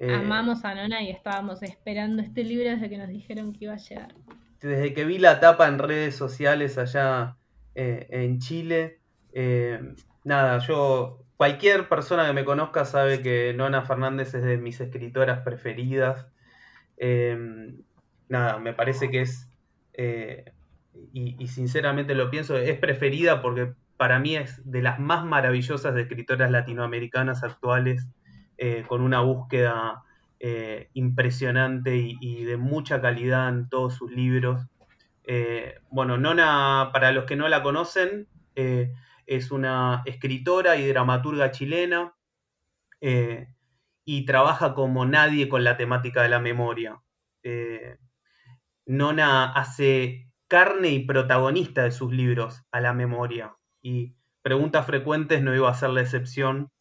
[0.02, 3.76] Eh, Amamos a Nona y estábamos esperando este libro desde que nos dijeron que iba
[3.76, 4.15] a llegar.
[4.62, 7.38] Desde que vi la tapa en redes sociales allá
[7.76, 9.00] eh, en Chile,
[9.34, 14.80] eh, nada, yo, cualquier persona que me conozca sabe que Nona Fernández es de mis
[14.80, 16.28] escritoras preferidas.
[18.30, 19.50] nada, me parece que es,
[21.13, 26.50] y, sinceramente lo pienso, es preferida porque para mí es de las más maravillosas escritoras
[26.50, 28.08] latinoamericanas actuales
[28.58, 30.04] eh, con una búsqueda
[30.43, 34.65] eh, impresionante y, de mucha calidad en todos sus libros.
[35.23, 42.13] Eh, bueno, Nona, para los que no la conocen, es una escritora y dramaturga chilena
[44.04, 47.01] y trabaja como nadie con la temática de la memoria.
[48.86, 55.56] Nona hace carne y protagonista de sus libros a la memoria y Preguntas Frecuentes no
[55.56, 56.71] iba a ser la excepción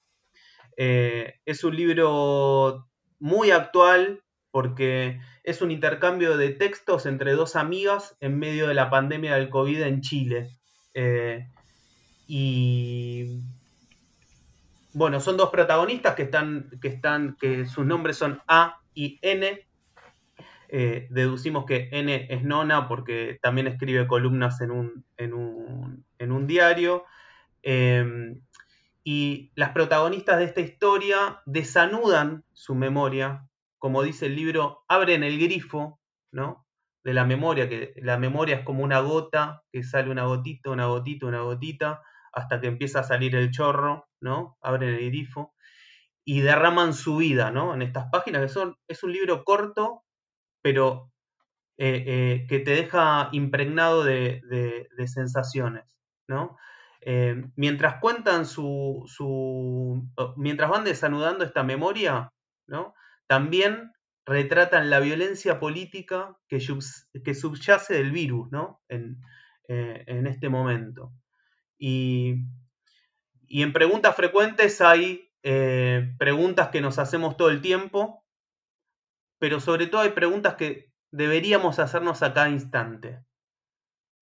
[0.82, 2.88] eh, es un libro
[3.20, 8.90] muy actual porque es un intercambio de textos entre dos amigas en medio de la
[8.90, 10.58] pandemia del COVID en Chile.
[10.94, 11.46] Eh,
[12.26, 13.42] y
[14.92, 19.66] bueno, son dos protagonistas que están, que están, que sus nombres son A y N.
[20.68, 26.32] Eh, deducimos que N es nona porque también escribe columnas en un, en un, en
[26.32, 27.04] un diario.
[29.02, 35.38] Y las protagonistas de esta historia desanudan su memoria, como dice el libro, abren el
[35.38, 36.00] grifo,
[36.32, 36.66] ¿no?
[37.02, 40.86] De la memoria, que la memoria es como una gota, que sale una gotita, una
[40.86, 44.58] gotita, una gotita, hasta que empieza a salir el chorro, ¿no?
[44.60, 45.54] Abren el grifo
[46.24, 47.74] y derraman su vida, ¿no?
[47.74, 50.04] En estas páginas que son, es un libro corto,
[50.62, 51.10] pero
[51.78, 56.58] eh, eh, que te deja impregnado de, de sensaciones, ¿no?
[57.02, 59.06] Eh, mientras cuentan su,
[60.36, 62.32] mientras van desanudando esta memoria.
[63.26, 63.92] También
[64.26, 66.58] retratan la violencia política que,
[67.24, 68.80] que subyace del virus, ¿no?
[68.88, 69.20] En,
[69.68, 71.12] eh, este momento.
[71.78, 72.44] Y,
[73.48, 78.24] en preguntas frecuentes hay eh, preguntas que nos hacemos todo el tiempo,
[79.38, 83.24] pero sobre todo hay preguntas que deberíamos hacernos a cada instante.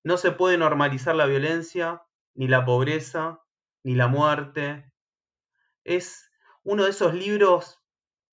[0.05, 2.03] No se puede normalizar la violencia,
[2.39, 3.41] ni la pobreza,
[3.83, 4.93] ni la muerte.
[5.83, 6.31] Es
[6.63, 7.83] uno de esos libros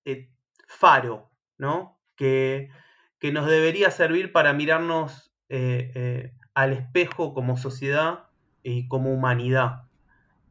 [0.05, 0.29] eh,
[0.67, 1.99] faro, ¿no?
[2.15, 2.69] Que,
[3.17, 8.27] que, nos debería servir para mirarnos eh, eh, al espejo como sociedad
[8.61, 9.87] y como humanidad.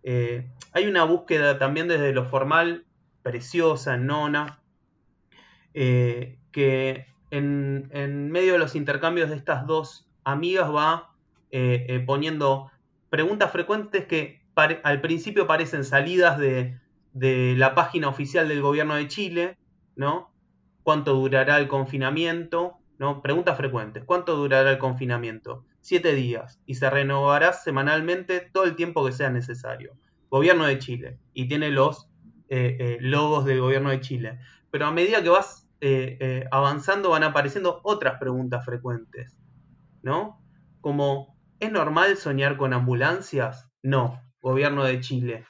[0.02, 2.86] hay una búsqueda también desde lo formal
[3.22, 4.60] preciosa Nona,
[5.72, 11.14] que en, en, medio de los intercambios de estas dos amigas va
[12.06, 12.70] poniendo
[13.14, 16.80] preguntas frecuentes que al principio parecen salidas de,
[17.56, 19.56] la página oficial del gobierno de Chile,
[19.94, 20.32] ¿no?
[20.82, 22.78] ¿Cuánto durará el confinamiento?
[22.98, 23.22] ¿No?
[23.22, 24.02] Preguntas frecuentes.
[24.02, 25.64] ¿Cuánto durará el confinamiento?
[25.80, 26.58] Siete días.
[26.66, 29.92] Y se renovará semanalmente todo el tiempo que sea necesario.
[30.28, 31.18] Gobierno de Chile.
[31.34, 32.08] Y tiene los
[32.48, 34.40] eh, eh, logos del gobierno de Chile.
[34.72, 39.36] Pero a medida que vas eh, avanzando van apareciendo otras preguntas frecuentes.
[40.02, 40.40] ¿No?
[40.80, 43.70] Como ¿Es normal soñar con ambulancias?
[43.82, 44.20] No.
[44.40, 45.46] Gobierno de Chile.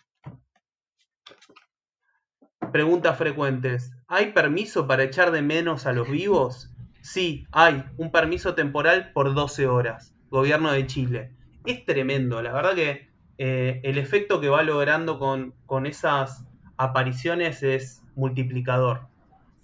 [2.73, 3.93] Preguntas frecuentes.
[4.07, 6.71] ¿Hay permiso para echar de menos a los vivos?
[7.01, 10.15] Sí, hay un permiso temporal por 12 horas.
[10.29, 11.37] Gobierno de Chile.
[11.65, 12.43] es tremendo.
[12.43, 16.47] La verdad que eh, el efecto que va logrando con, con esas
[16.77, 19.09] apariciones es multiplicador.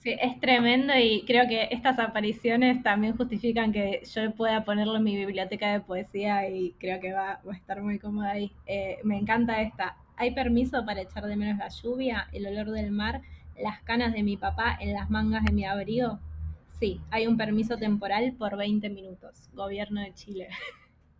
[0.01, 5.05] Sí, es tremendo y creo que estas apariciones también justifican que yo pueda ponerlo en
[5.05, 8.51] mi biblioteca de poesía y creo que va, a estar muy cómoda ahí.
[8.64, 9.98] Eh, me encanta esta.
[10.16, 13.20] ¿Hay permiso para echar de menos la lluvia, el olor del mar,
[13.62, 16.18] las canas de mi papá en las mangas de mi abrigo?
[16.78, 19.51] Sí, hay un permiso temporal por 20 minutos.
[19.53, 20.48] Gobierno de Chile.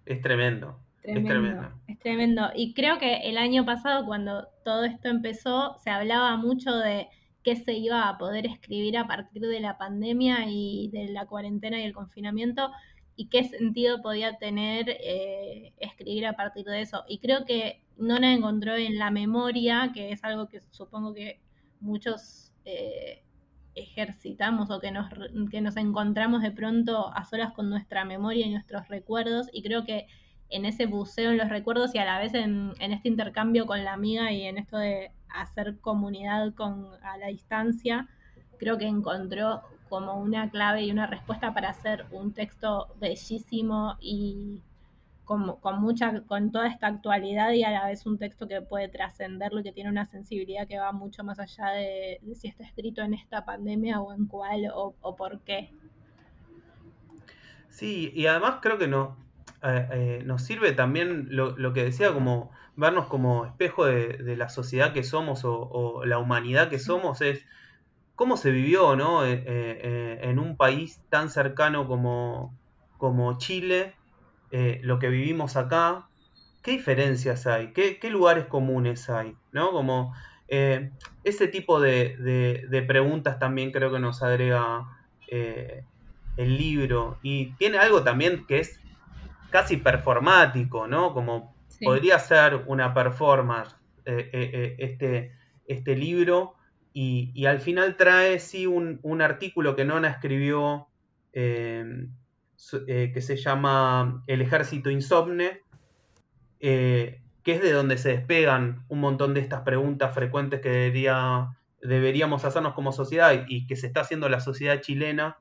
[0.07, 0.81] Es tremendo.
[1.03, 1.71] es tremendo.
[1.87, 2.51] Es tremendo.
[2.55, 7.09] Y creo que el año pasado, cuando todo esto empezó, se hablaba mucho de
[7.43, 11.81] qué se iba a poder escribir a partir de la pandemia y de la cuarentena
[11.81, 12.71] y el confinamiento
[13.17, 17.05] y qué sentido podía tener eh, escribir a partir de eso.
[17.07, 21.39] Y creo que no la encontró en la memoria, que es algo que supongo que
[21.81, 23.23] muchos eh,
[23.75, 25.11] ejercitamos o que nos,
[25.51, 29.49] que nos encontramos de pronto a solas con nuestra memoria y nuestros recuerdos.
[29.53, 30.07] Y creo que
[30.49, 33.85] en ese buceo en los recuerdos y a la vez en, en este intercambio con
[33.85, 38.09] la amiga y en esto de hacer comunidad con, a la distancia,
[38.59, 44.63] creo que encontró como una clave y una respuesta para hacer un texto bellísimo y
[45.25, 48.89] con, con, mucha, con toda esta actualidad y a la vez un texto que puede
[48.89, 53.03] trascenderlo y que tiene una sensibilidad que va mucho más allá de, si está escrito
[53.03, 55.71] en esta pandemia o en cuál o, por qué.
[57.69, 59.17] Sí, y además creo que no,
[59.63, 62.51] eh, eh, nos sirve también lo, lo, que decía como
[62.81, 67.45] vernos como espejo de, la sociedad que somos o, la humanidad que somos, es
[68.17, 69.25] cómo se vivió ¿no?
[69.25, 72.59] Eh, eh, en un país tan cercano como,
[72.97, 73.95] como Chile,
[74.51, 76.09] eh, lo que vivimos acá,
[76.63, 79.71] qué diferencias hay, qué, lugares comunes hay, ¿no?
[79.71, 80.15] Como
[80.49, 82.17] ese tipo de,
[82.69, 84.85] de, preguntas también creo que nos agrega
[85.29, 87.19] el libro.
[87.23, 88.81] Y tiene algo también que es
[89.51, 91.15] casi performático, ¿no?
[91.15, 93.75] Como podría ser una performance
[94.05, 95.33] eh, eh, eh, este,
[95.67, 96.55] este libro
[96.93, 100.89] y, al final trae sí un, artículo que Nona escribió
[101.33, 102.09] que
[103.21, 105.61] se llama El ejército insomne,
[106.59, 112.45] que es de donde se despegan un montón de estas preguntas frecuentes que debería, deberíamos
[112.45, 115.39] hacernos como sociedad y que se está haciendo la sociedad chilena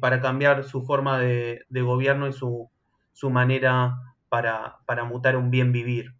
[0.00, 2.70] para cambiar su forma de, gobierno y su,
[3.12, 6.14] su manera para, para mutar un bien vivir.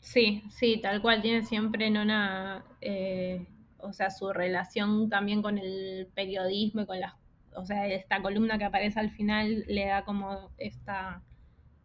[0.00, 5.58] Sí, sí, tal cual, tiene siempre en una, eh, o sea, su relación también con
[5.58, 7.12] el periodismo y con las,
[7.54, 11.22] o sea, esta columna que aparece al final le da como esta,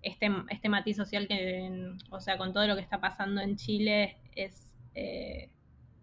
[0.02, 4.16] este, este matiz social que, o sea, con todo lo que está pasando en Chile
[4.34, 5.50] es, eh,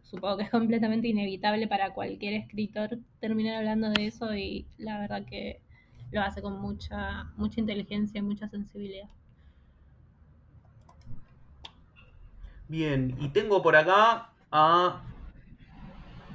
[0.02, 5.24] supongo que es completamente inevitable para cualquier escritor terminar hablando de eso y la verdad
[5.24, 5.62] que
[6.10, 9.08] lo hace con mucha, mucha inteligencia y mucha sensibilidad.
[12.68, 15.02] Bien, y tengo por acá a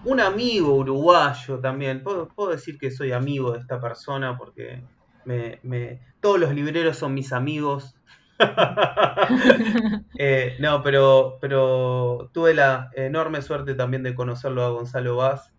[0.03, 2.03] un amigo uruguayo también.
[2.03, 4.83] Puedo, decir que soy amigo de esta persona porque
[5.25, 7.95] me, todos los libreros son mis amigos.
[10.19, 15.51] Eh, no, pero, pero tuve la enorme suerte también de conocerlo a Gonzalo Vaz.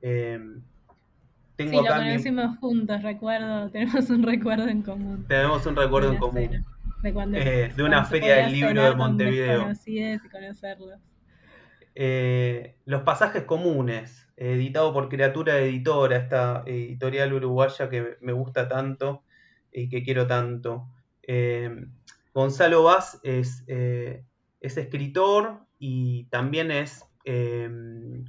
[0.00, 0.38] Eh,
[1.56, 5.24] sí, lo conocimos juntos, recuerdo, tenemos un recuerdo en común.
[5.28, 6.64] Tenemos un recuerdo en común.
[7.02, 9.72] De, eh, una feria del libro de Montevideo.
[9.86, 10.98] Y conocerlos.
[11.94, 19.22] Eh, los pasajes comunes, editado por Criatura Editora, esta editorial uruguaya que me gusta tanto
[19.72, 20.88] y que quiero tanto.
[21.22, 21.86] Eh,
[22.34, 27.04] Gonzalo Vaz es, es, escritor y también es,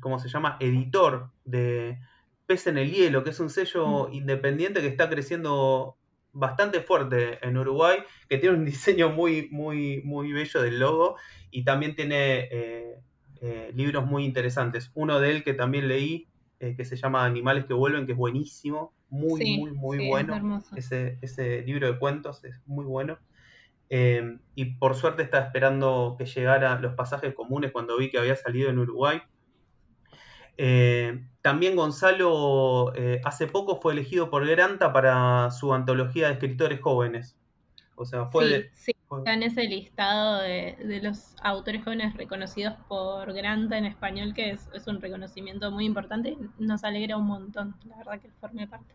[0.02, 0.58] ¿cómo se llama?
[0.60, 2.00] Editor de
[2.48, 4.14] Pez en el Hielo, que es un sello mm.
[4.14, 5.98] independiente que está creciendo
[6.32, 11.18] bastante fuerte en Uruguay, que tiene un diseño muy, muy, muy bello del logo
[11.52, 13.00] y también tiene eh,
[13.42, 14.92] eh, libros muy interesantes.
[14.94, 16.28] Uno de él que también leí,
[16.60, 20.64] eh, que se llama Animales que vuelven, que es buenísimo, muy, muy, muy bueno.
[20.76, 23.20] Ese, ese, libro de cuentos es muy bueno.
[23.90, 28.70] y por suerte estaba esperando que llegaran los pasajes comunes cuando vi que había salido
[28.70, 29.22] en Uruguay.
[30.58, 36.82] Eh, también Gonzalo eh, hace poco fue elegido por Granta para su antología de escritores
[36.82, 37.36] jóvenes.
[37.96, 43.78] O sea, fue, sí, está en ese listado de, los autores jóvenes reconocidos por Granta
[43.78, 46.38] en español, que es, un reconocimiento muy importante.
[46.60, 48.94] Nos alegra un montón, la verdad, que forme parte.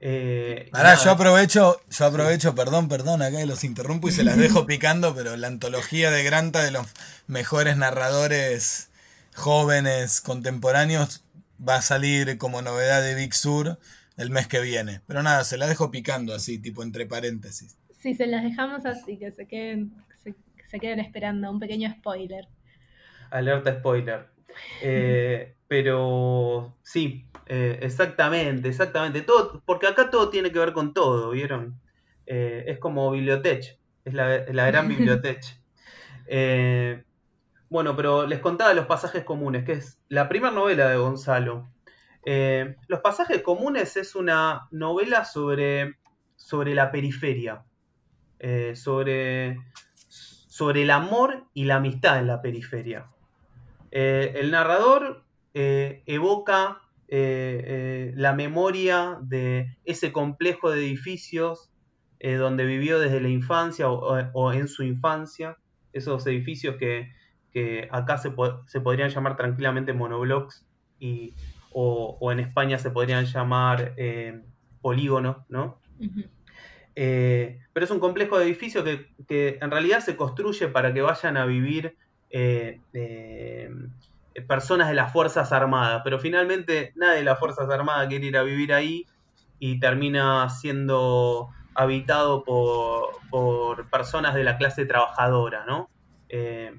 [0.00, 4.66] Eh, Ahora yo aprovecho, yo aprovecho, perdón, perdón, acá los interrumpo y se las dejo
[4.66, 6.86] picando, pero la antología de Granta de los
[7.26, 8.90] mejores narradores
[9.34, 11.24] jóvenes contemporáneos
[11.66, 13.78] va a salir como novedad de Big Sur.
[14.16, 15.00] el mes que viene.
[15.06, 17.76] Pero nada, se la dejo picando así, tipo entre paréntesis.
[18.00, 20.34] Sí, se las dejamos así, que se queden, se,
[20.68, 22.46] se queden esperando, un pequeño spoiler.
[23.30, 24.28] Alerta spoiler.
[24.82, 29.22] Eh, pero sí, eh, exactamente, exactamente.
[29.22, 31.80] Todo, porque acá todo tiene que ver con todo, ¿vieron?
[32.26, 35.42] Eh, es como bibliotech, es la, la gran bibliotech.
[37.74, 41.68] Bueno, pero les contaba los pasajes comunes, que es la primera novela de Gonzalo.
[42.24, 45.96] los pasajes comunes es una novela sobre,
[46.36, 47.64] sobre la periferia,
[48.74, 49.58] sobre,
[50.06, 53.08] sobre el amor y la amistad en la periferia.
[53.90, 61.72] el narrador eh, evoca eh, eh, la memoria de ese complejo de edificios
[62.20, 65.58] donde vivió desde la infancia o, en su infancia,
[65.92, 67.10] esos edificios que,
[67.90, 70.66] acá se, podrían llamar tranquilamente monoblocks
[70.98, 71.34] y,
[71.72, 73.94] o, en España se podrían llamar
[74.80, 75.78] polígonos, ¿no?
[76.94, 81.36] pero es un complejo de edificios que, que, en realidad se construye para que vayan
[81.36, 81.96] a vivir
[82.36, 83.70] eh,
[84.48, 88.42] personas de las Fuerzas Armadas, pero finalmente nadie de las Fuerzas Armadas quiere ir a
[88.42, 89.06] vivir ahí
[89.60, 95.88] y termina siendo habitado por, personas de la clase trabajadora, ¿no?
[96.28, 96.74] Eh,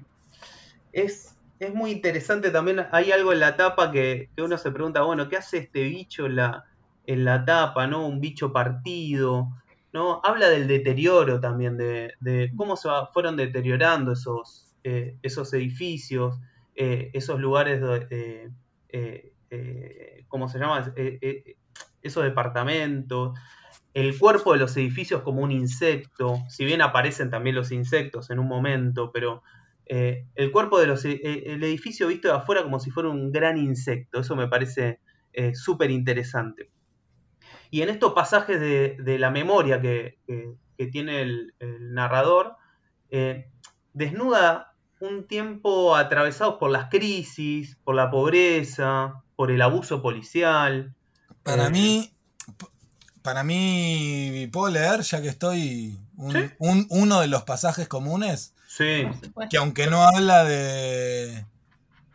[0.96, 1.36] es,
[1.74, 5.58] muy interesante también, hay algo en la tapa que, uno se pregunta, bueno, ¿qué hace
[5.58, 6.64] este bicho en la,
[7.06, 8.06] en la tapa, ¿no?
[8.06, 9.48] Un bicho partido,
[9.92, 10.20] ¿no?
[10.24, 16.38] Habla del deterioro también, de, cómo se fueron deteriorando esos, eh, esos edificios,
[16.74, 18.50] eh, esos lugares, eh,
[19.50, 20.92] eh, ¿cómo se llama?
[22.02, 23.38] esos departamentos,
[23.92, 28.38] el cuerpo de los edificios como un insecto, si bien aparecen también los insectos en
[28.38, 29.42] un momento, pero
[29.86, 34.20] el cuerpo de los el edificio visto de afuera como si fuera un gran insecto,
[34.20, 35.00] eso me parece
[35.54, 36.70] súper interesante.
[37.70, 40.18] Y en estos pasajes de, la memoria que,
[40.90, 42.56] tiene el, el narrador,
[43.92, 50.94] desnuda un tiempo atravesados por las crisis, por la pobreza, por el abuso policial.
[51.42, 52.12] Para eh, mí,
[53.22, 58.54] para mí, ¿puedo leer ya que estoy uno de los pasajes comunes?
[58.76, 59.06] Sí.
[59.48, 61.46] Que aunque no habla de,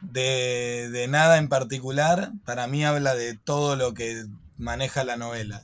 [0.02, 4.26] de, de, nada en particular, para mí habla de todo lo que
[4.58, 5.64] maneja la novela.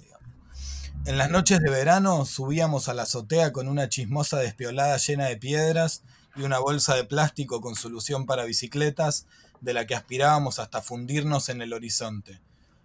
[1.06, 5.38] En las noches de verano subíamos a la azotea con una chismosa despiolada llena de
[5.38, 6.04] piedras
[6.36, 9.26] y una bolsa de plástico con solución para bicicletas,
[9.62, 12.42] de la que aspirábamos hasta fundirnos en el horizonte.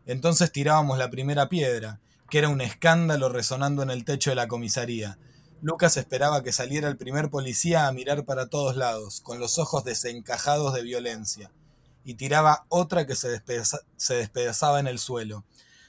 [0.07, 1.99] Entonces tirábamos la primera piedra,
[2.31, 5.19] que era un escándalo resonando en el techo de la comisaría.
[5.63, 9.85] Lucas esperaba que saliera el primer policía a mirar para todos lados, con los ojos
[9.85, 11.51] desencajados de violencia,
[12.05, 13.43] y tiraba otra que se,
[13.97, 15.45] se despedazaba en el suelo.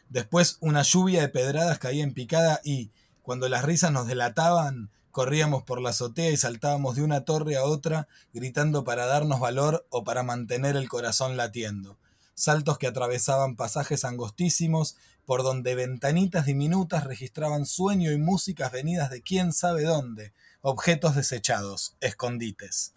[0.07, 5.61] Después una lluvia de pedradas caía en picada y, cuando las risas nos delataban, Corríamos
[5.61, 10.03] por la azotea y saltábamos de una torre a otra, gritando para darnos valor o
[10.03, 11.99] para mantener el corazón latiendo.
[12.35, 19.21] Saltos que atravesaban pasajes angostísimos, por donde ventanitas diminutas registraban sueño y músicas venidas de
[19.21, 22.93] quién sabe dónde, objetos desechados, escondites.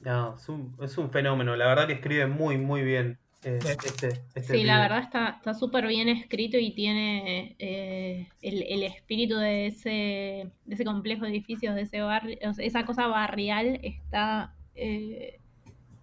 [0.00, 0.36] No,
[0.80, 3.18] es un fenómeno, la verdad que escribe muy, muy bien.
[3.44, 9.36] Eh, este, este sí, la verdad está súper bien escrito y tiene eh, el, espíritu
[9.36, 9.90] de ese,
[10.64, 15.40] de ese complejo de edificios, de ese barrio, esa cosa barrial está, eh,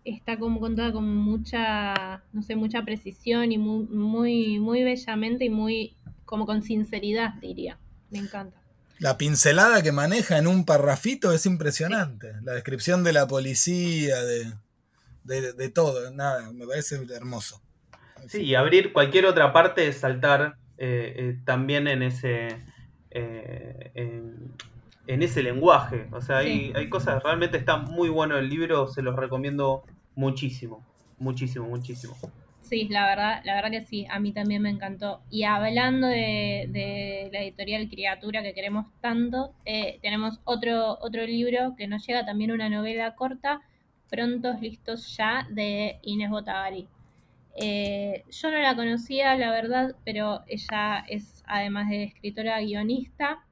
[0.10, 5.50] está como contada con mucha, no sé, mucha precisión y muy, muy, muy bellamente y
[5.50, 5.96] muy,
[6.26, 7.78] como con sinceridad, diría.
[8.10, 8.62] Me encanta.
[9.00, 12.34] La pincelada que maneja en un parrafito es impresionante.
[12.44, 14.54] La descripción de la policía, de
[15.30, 17.62] de, todo, nada, me parece hermoso.
[18.28, 22.64] Sí, y abrir cualquier otra parte, saltar eh, eh, también en ese,
[23.12, 26.08] eh, en, ese lenguaje.
[26.12, 29.84] O sea, hay, hay cosas, realmente está muy bueno el libro, se los recomiendo
[30.20, 30.84] muchísimo,
[31.18, 32.16] muchísimo, muchísimo.
[32.62, 35.22] Sí, la verdad, la verdad que sí, a mí también me encantó.
[35.30, 39.54] Y hablando de, de la editorial Criatura que queremos tanto,
[40.02, 43.62] tenemos otro, otro libro que nos llega también una novela corta
[44.10, 46.88] Prontos, listos ya de Inés Botagari.
[47.56, 53.46] Eh, yo no la conocía, la verdad, pero ella es además de escritora guionista.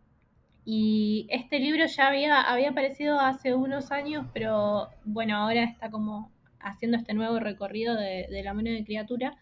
[0.65, 6.31] Y este libro ya había, había aparecido hace unos años, pero bueno, ahora está como
[6.69, 9.37] haciendo este nuevo recorrido de, la mano de criatura.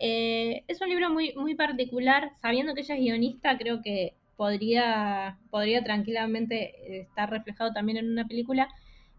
[0.00, 5.38] Eh, es un libro muy, muy particular, sabiendo que ella es guionista, creo que podría,
[5.50, 8.68] podría tranquilamente estar reflejado también en una película.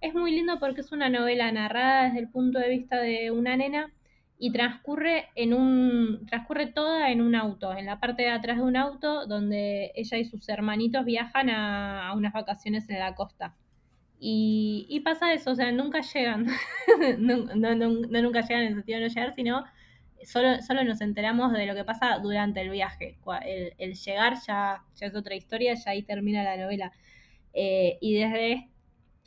[0.02, 3.56] Es muy lindo porque es una novela narrada desde el punto de vista de una
[3.56, 3.94] nena
[4.38, 8.64] y transcurre en un transcurre toda en un auto, en la parte de atrás de
[8.64, 13.56] un auto donde ella y sus hermanitos viajan a, unas vacaciones en la costa.
[14.26, 16.48] Y, pasa eso, o sea, nunca llegan,
[17.20, 17.36] no,
[17.76, 19.66] nunca llegan en el sentido de no llegar, sino
[20.24, 23.18] solo, solo nos enteramos de lo que pasa durante el viaje.
[23.78, 26.94] El, llegar ya, ya es otra historia, ya ahí termina la novela.
[27.54, 28.70] Eh, y desde,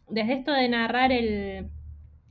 [0.08, 1.68] desde esto de narrar el,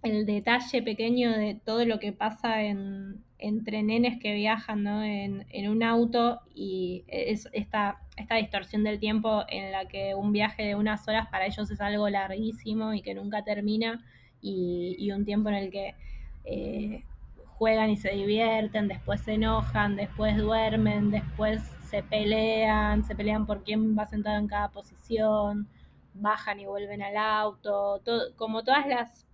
[0.01, 5.83] el detalle pequeño de todo lo que pasa en, entre nenes que viajan en, un
[5.83, 11.07] auto y es esta, esta distorsión del tiempo en la que un viaje de unas
[11.07, 14.03] horas para ellos es algo larguísimo y que nunca termina
[14.41, 15.95] y, un tiempo en el que
[16.45, 17.03] eh,
[17.57, 23.63] juegan y se divierten, después se enojan, después duermen, después se pelean, se pelean por
[23.63, 25.67] quién va sentado en cada posición,
[26.13, 28.01] bajan y vuelven al auto,
[28.36, 29.24] como todas las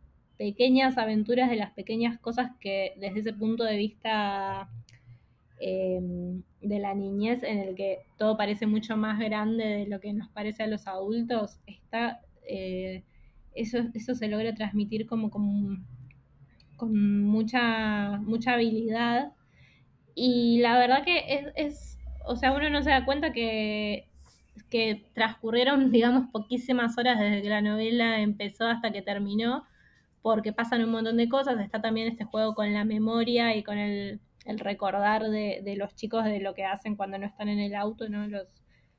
[0.42, 4.68] pequeñas aventuras de las pequeñas cosas que desde ese punto de vista
[5.60, 10.14] em, de la niñez en el que todo parece mucho más grande de lo que
[10.14, 13.04] nos parece a los adultos, está eh,
[13.54, 15.86] eso, eso se logra transmitir como, con
[17.24, 19.34] mucha, mucha habilidad.
[20.16, 24.08] Y la verdad que es, es, o sea, uno no se da cuenta que,
[24.72, 29.66] que transcurrieron, digamos, poquísimas horas desde que la novela empezó hasta que terminó
[30.22, 31.60] porque pasan un montón de cosas.
[31.60, 36.40] Está también este juego con la memoria y con el, recordar de, los chicos de
[36.40, 38.28] lo que hacen cuando no están en el auto, ¿no?
[38.28, 38.48] Los,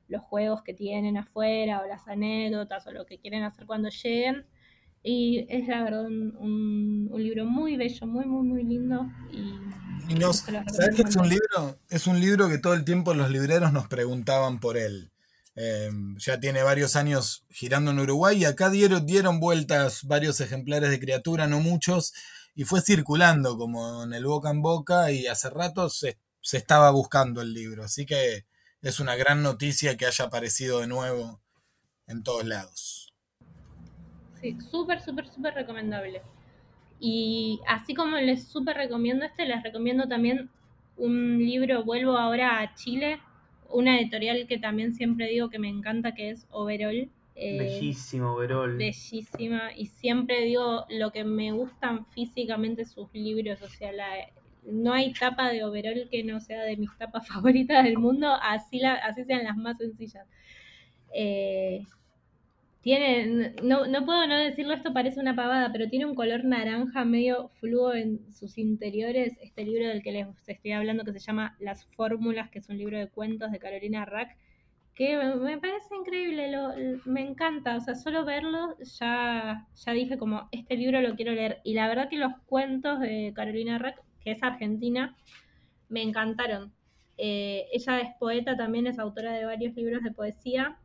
[0.07, 4.45] los juegos que tienen afuera o las anécdotas o lo que quieren hacer cuando lleguen.
[5.05, 9.05] Y es la verdad un, libro muy bello, muy, muy, muy lindo.
[9.31, 11.77] Y, ¿Sabes qué es un libro?
[11.89, 15.12] Es un libro que todo el tiempo los libreros nos preguntaban por él.
[15.55, 20.89] Em, ya tiene varios años girando en Uruguay y acá dieron, dieron vueltas varios ejemplares
[20.89, 22.13] de criatura, no muchos,
[22.55, 26.17] y fue circulando como en el boca en boca y hace rato se,
[26.51, 28.45] estaba buscando el libro, así que
[28.81, 31.39] es una gran noticia que haya aparecido de nuevo
[32.07, 33.13] en todos lados.
[34.41, 36.21] Sí, súper, súper, súper recomendable.
[36.99, 40.49] Y así como les súper recomiendo este, les recomiendo también
[40.97, 43.21] un libro, vuelvo ahora a Chile,
[43.69, 47.09] una editorial que también siempre digo que me encanta, que es Overall.
[47.35, 48.77] Eh, Bellísimo, Overall.
[48.77, 49.71] Bellísima.
[49.75, 53.61] Y siempre digo lo que me gustan físicamente sus libros.
[53.61, 53.91] O sea,
[54.65, 58.79] no hay tapa de Overall que no sea de mis tapas favoritas del mundo, así,
[58.79, 60.27] la, así sean las más sencillas.
[61.13, 61.85] Eh,
[62.83, 67.05] tiene, no, no puedo no decirlo, esto parece una pavada, pero tiene un color naranja
[67.05, 69.37] medio fluo en sus interiores.
[69.41, 72.77] Este libro del que les estoy hablando, que se llama Las Fórmulas, que es un
[72.77, 74.35] libro de cuentos de Carolina Rack,
[74.95, 76.73] que me parece increíble, lo,
[77.05, 77.77] me encanta.
[77.77, 81.61] O sea, solo verlo ya, ya dije como, este libro lo quiero leer.
[81.63, 85.15] Y la verdad que los cuentos de Carolina Rack, que es argentina,
[85.87, 86.73] me encantaron.
[87.17, 90.79] Eh, ella es poeta, también es autora de varios libros de poesía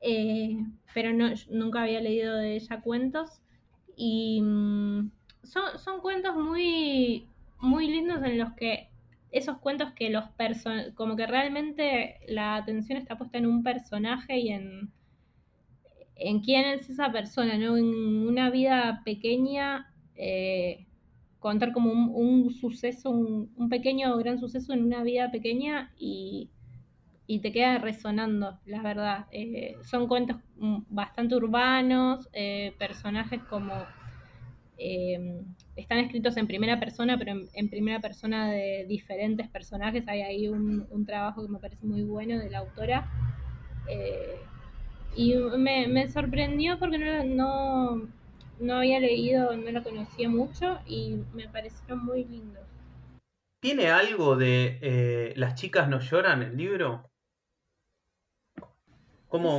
[0.00, 0.56] eh,
[0.94, 3.40] pero no, nunca había leído de ella cuentos.
[3.96, 5.10] Y mm,
[5.42, 7.26] son, son cuentos muy,
[7.58, 8.88] muy lindos en los que
[9.32, 14.38] esos cuentos que los person como que realmente la atención está puesta en un personaje
[14.38, 14.90] y en,
[16.16, 17.76] en quién es esa persona, ¿no?
[17.76, 20.86] En una vida pequeña, eh,
[21.38, 26.50] contar como un, suceso, un, un, pequeño o gran suceso en una vida pequeña y
[27.30, 29.26] y te queda resonando, la verdad.
[29.30, 33.72] Eh, son cuentos mm, bastante urbanos, eh, personajes como...
[34.76, 35.44] Em,
[35.76, 40.08] están escritos en primera persona, pero en, primera persona de diferentes personajes.
[40.08, 43.08] Hay ahí un, trabajo que me parece muy bueno de la autora.
[43.88, 44.40] Eh,
[45.14, 48.08] y me, sorprendió porque no,
[48.58, 52.64] no, había leído, no lo conocía mucho y me parecieron muy lindos.
[53.60, 57.09] ¿Tiene algo de Las chicas no lloran el libro?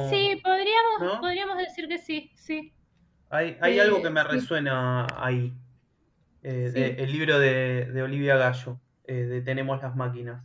[0.10, 2.74] Sí, podríamos, podríamos decir que sí, sí.
[3.30, 5.54] Hay, algo eh, que me resuena ahí.
[6.44, 10.44] Eh, el libro de, Olivia Gallo, eh, de Tenemos las máquinas.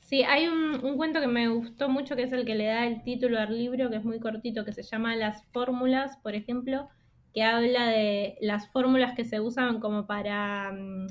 [0.00, 2.86] Sí, hay un, un, cuento que me gustó mucho, que es el que le da
[2.86, 6.88] el título al libro, que es muy cortito, que se llama Las fórmulas, por ejemplo,
[7.32, 11.06] que habla de las fórmulas que se usan como para mm,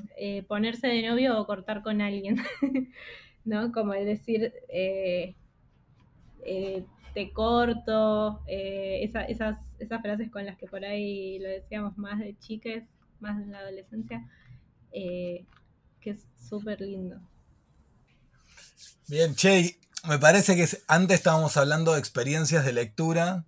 [0.46, 2.36] ponerse de novio o cortar con alguien,
[3.44, 3.72] ¿no?
[3.72, 4.52] Como el decir,
[7.14, 9.28] te corto, eh, esas,
[9.78, 12.82] esas frases con las que por ahí lo decíamos más de chiques,
[13.20, 14.28] más en la adolescencia,
[14.92, 15.44] eh,
[16.00, 17.20] que es súper lindo.
[19.06, 23.44] Bien, Che, me parece que antes estábamos hablando de experiencias de lectura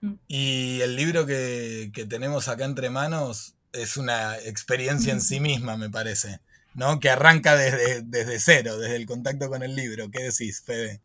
[0.00, 0.14] mm.
[0.26, 5.90] y el libro que, tenemos acá entre manos es una experiencia en sí misma, me
[5.90, 6.40] parece.
[6.74, 7.00] ¿no?
[7.00, 10.10] Que arranca desde, desde cero, desde el contacto con el libro.
[10.10, 11.00] ¿Qué decís, Fede?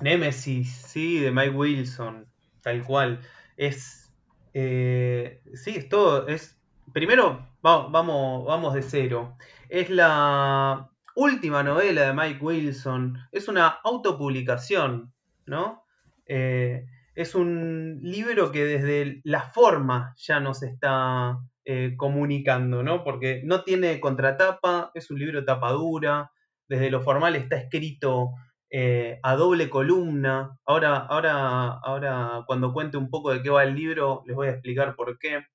[0.00, 2.26] Nemesis, sí, de Mike Wilson,
[2.62, 3.20] tal cual.
[3.56, 4.12] Es.
[4.52, 6.26] Eh, sí, es todo.
[6.26, 6.58] Es.
[6.92, 9.36] Primero, vamos, vamos de cero.
[9.68, 13.18] Es la última novela de Mike Wilson.
[13.32, 15.12] Es una autopublicación,
[15.46, 15.84] ¿no?
[16.26, 23.04] Eh, es un libro que desde la forma ya nos está eh, comunicando, ¿no?
[23.04, 26.32] Porque no tiene contratapa, es un libro tapadura,
[26.68, 28.32] desde lo formal está escrito
[28.76, 30.58] eh, a doble columna.
[30.66, 34.50] Ahora, ahora, ahora, cuando cuente un poco de qué va el libro, les voy a
[34.50, 35.46] explicar por qué.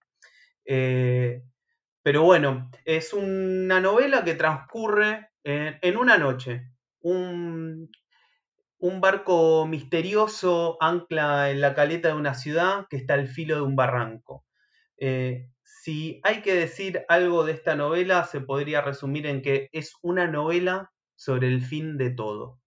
[0.64, 1.44] Eh,
[2.02, 6.72] pero bueno, es una novela que transcurre en, una noche.
[7.02, 7.90] Un,
[8.78, 13.64] un barco misterioso ancla en la caleta de una ciudad que está al filo de
[13.64, 14.46] un barranco.
[14.98, 19.94] Eh, si hay que decir algo de esta novela, se podría resumir en que es
[20.02, 22.60] una novela sobre el fin de todo.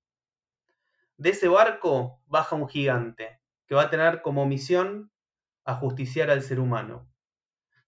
[1.23, 5.13] De ese barco baja un gigante que va a tener como misión
[5.65, 7.09] ajusticiar al ser humano.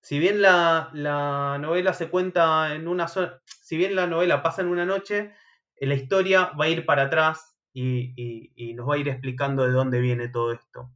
[0.01, 0.89] Si bien la,
[1.61, 5.33] novela se cuenta en una si bien la novela pasa en una noche,
[5.81, 9.99] la historia va a ir para atrás y, nos va a ir explicando de dónde
[9.99, 10.93] viene todo esto.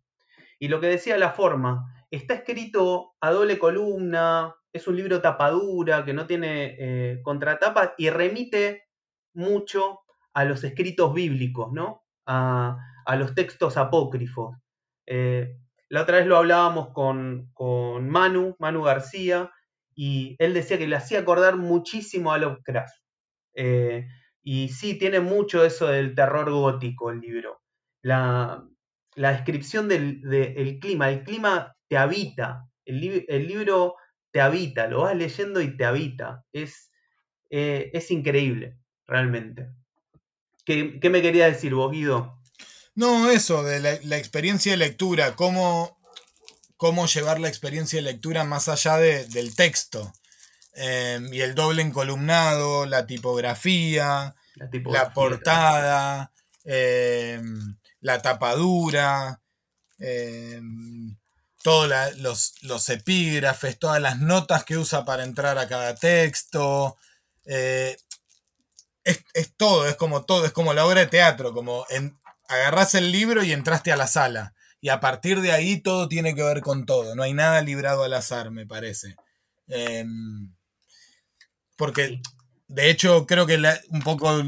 [0.61, 6.05] Y lo que decía la forma, está escrito a doble columna, es un libro tapadura
[6.05, 8.84] que no tiene eh, contratapa y remite
[9.34, 10.03] mucho
[10.34, 12.05] a los escritos bíblicos, ¿no?
[12.30, 12.76] A,
[13.16, 14.54] los textos apócrifos.
[15.06, 15.56] Eh,
[15.88, 17.50] la otra vez lo hablábamos con,
[18.06, 19.50] Manu, Manu García,
[19.94, 22.94] y él decía que le hacía acordar muchísimo a Lovecraft.
[23.54, 24.06] Eh,
[24.42, 27.60] y sí, tiene mucho eso del terror gótico el libro.
[28.02, 28.64] La,
[29.16, 30.20] descripción del,
[30.80, 33.96] clima, el clima te habita, el, libro
[34.30, 36.44] te habita, lo vas leyendo y te habita.
[36.52, 36.92] Es,
[37.50, 39.70] eh, es increíble, realmente.
[40.68, 42.38] ¿Qué, me quería decir vos, Guido?
[42.94, 45.98] No, eso, de la, experiencia de lectura, cómo,
[46.76, 50.12] cómo, llevar la experiencia de lectura más allá del texto.
[50.74, 54.34] Em, y el doble encolumnado, la tipografía,
[54.84, 56.32] la, portada,
[56.64, 59.40] em, la tapadura,
[59.98, 61.16] em,
[61.62, 66.98] todos los, epígrafes, todas las notas que usa para entrar a cada texto.
[67.46, 67.96] Eh,
[69.34, 73.12] es, todo, es como todo, es como la obra de teatro, como en, agarrás el
[73.12, 74.54] libro y entraste a la sala.
[74.80, 77.14] Y a partir de ahí todo tiene que ver con todo.
[77.14, 79.16] No hay nada librado al azar, me parece.
[81.76, 82.20] Porque,
[82.68, 84.42] de hecho, creo que un poco,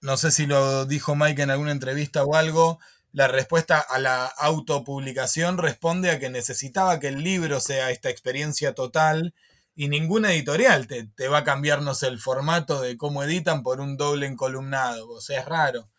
[0.00, 2.80] no sé si lo dijo Mike en alguna entrevista o algo,
[3.12, 8.74] la respuesta a la autopublicación responde a que necesitaba que el libro sea esta experiencia
[8.74, 9.34] total
[9.74, 14.26] y ninguna editorial te, va a cambiarnos el formato de cómo editan por un doble
[14.26, 15.08] encolumnado.
[15.10, 15.90] O sea, es raro.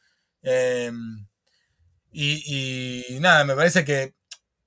[0.44, 1.26] Em,
[2.12, 4.14] y, y, nada, me parece que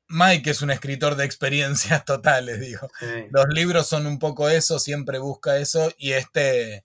[0.08, 2.88] Mike es un escritor de experiencias totales, digo.
[3.30, 6.84] Los libros son un poco eso, siempre busca eso, y este,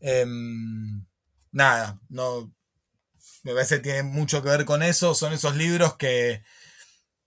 [0.00, 1.04] em,
[1.52, 2.52] nada, no,
[3.42, 6.42] me parece que tiene mucho que ver con eso, son esos libros que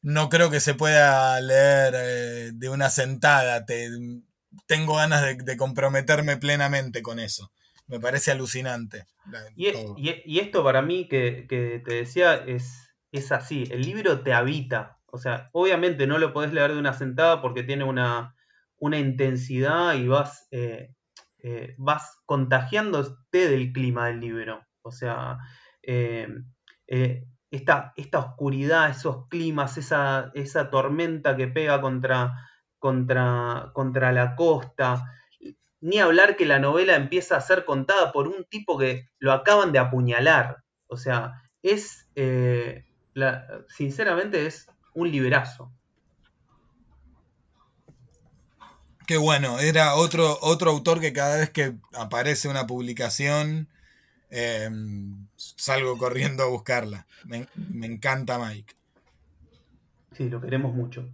[0.02, 3.66] no creo que se pueda leer eh, de una sentada,
[4.66, 7.52] tengo ganas de, comprometerme plenamente con eso,
[7.88, 9.06] me parece alucinante.
[9.56, 15.18] Y, esto para mí que, te decía es, es así, el libro te habita, o
[15.18, 18.36] sea, obviamente no lo podés leer de una sentada porque tiene una,
[18.80, 20.94] intensidad y vas, eh,
[21.44, 24.66] eh, vas contagiándote del clima del libro.
[24.82, 25.38] O sea,
[25.84, 26.28] eh,
[27.52, 32.50] esta, esta, oscuridad, esos climas, esa, esa tormenta que pega contra,
[32.80, 35.06] contra, contra la costa.
[35.82, 39.72] Ni hablar que la novela empieza a ser contada por un tipo que lo acaban
[39.72, 40.64] de apuñalar.
[40.88, 42.08] O sea, es,
[43.68, 45.72] sinceramente es un liberazo.
[49.08, 53.68] Qué bueno, era otro, otro autor que cada vez que aparece una publicación
[54.30, 55.28] em,
[55.58, 57.06] salgo corriendo a buscarla.
[57.26, 57.48] Me,
[57.86, 58.74] encanta Mike.
[60.12, 61.10] Sí, lo queremos mucho.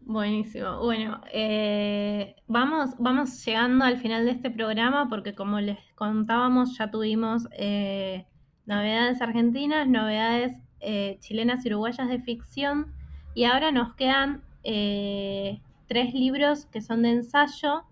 [0.00, 0.78] Buenísimo.
[0.80, 6.90] Bueno, eh, vamos, vamos llegando al final de este programa porque como les contábamos ya
[6.90, 8.26] tuvimos eh,
[8.66, 12.92] novedades argentinas, novedades eh, chilenas y uruguayas de ficción
[13.34, 17.84] y ahora nos quedan eh, tres libros que son de ensayo,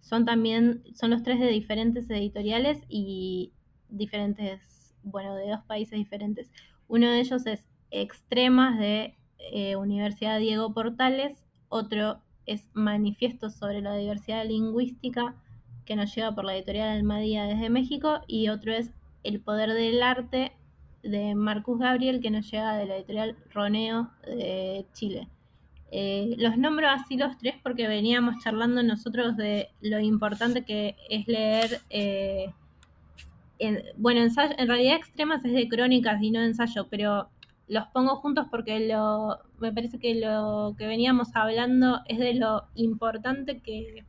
[0.00, 3.52] son también, son los tres de diferentes editoriales y
[3.88, 4.60] diferentes,
[5.02, 6.50] bueno, de dos países diferentes.
[6.88, 13.94] Uno de ellos es Extremas de eh, Universidad Diego Portales, otro es Manifiesto sobre la
[13.96, 15.34] diversidad lingüística,
[15.84, 18.90] que nos llega por la editorial Almadía desde México, y otro es
[19.24, 20.52] El Poder del Arte
[21.02, 25.28] de Marcus Gabriel, que nos llega de la editorial Roneo de Chile.
[25.92, 31.26] Eh, los nombro así los tres porque veníamos charlando nosotros de lo importante que es
[31.26, 32.52] leer, eh,
[33.96, 37.30] bueno, ensayo, en realidad extremas es de crónicas y no de ensayo, pero
[37.68, 42.64] los pongo juntos porque lo, me parece que lo que veníamos hablando es de lo
[42.74, 44.04] importante que,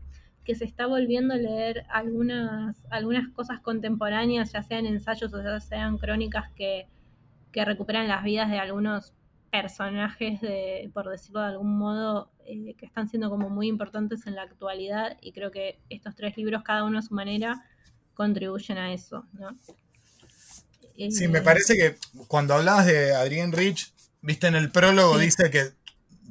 [0.54, 5.98] se está volviendo a leer algunas, algunas cosas contemporáneas, ya sean ensayos o ya sean
[5.98, 6.90] crónicas que,
[7.54, 9.14] que recuperan las vidas de algunos
[9.50, 14.36] personajes, de, por decirlo de algún modo, eh, que están siendo como muy importantes en
[14.36, 17.64] la actualidad y creo que estos tres libros, cada uno a su manera,
[18.14, 19.58] contribuyen a eso, ¿no?
[21.10, 21.98] Sí, me parece que
[22.28, 23.92] cuando hablabas de Adrienne Rich,
[24.22, 25.72] viste en el prólogo dice que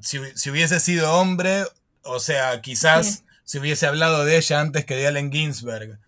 [0.01, 0.19] si,
[0.51, 1.65] hubiese sido hombre,
[2.03, 5.99] o sea, quizás si hubiese hablado de ella antes que de Allen Ginsberg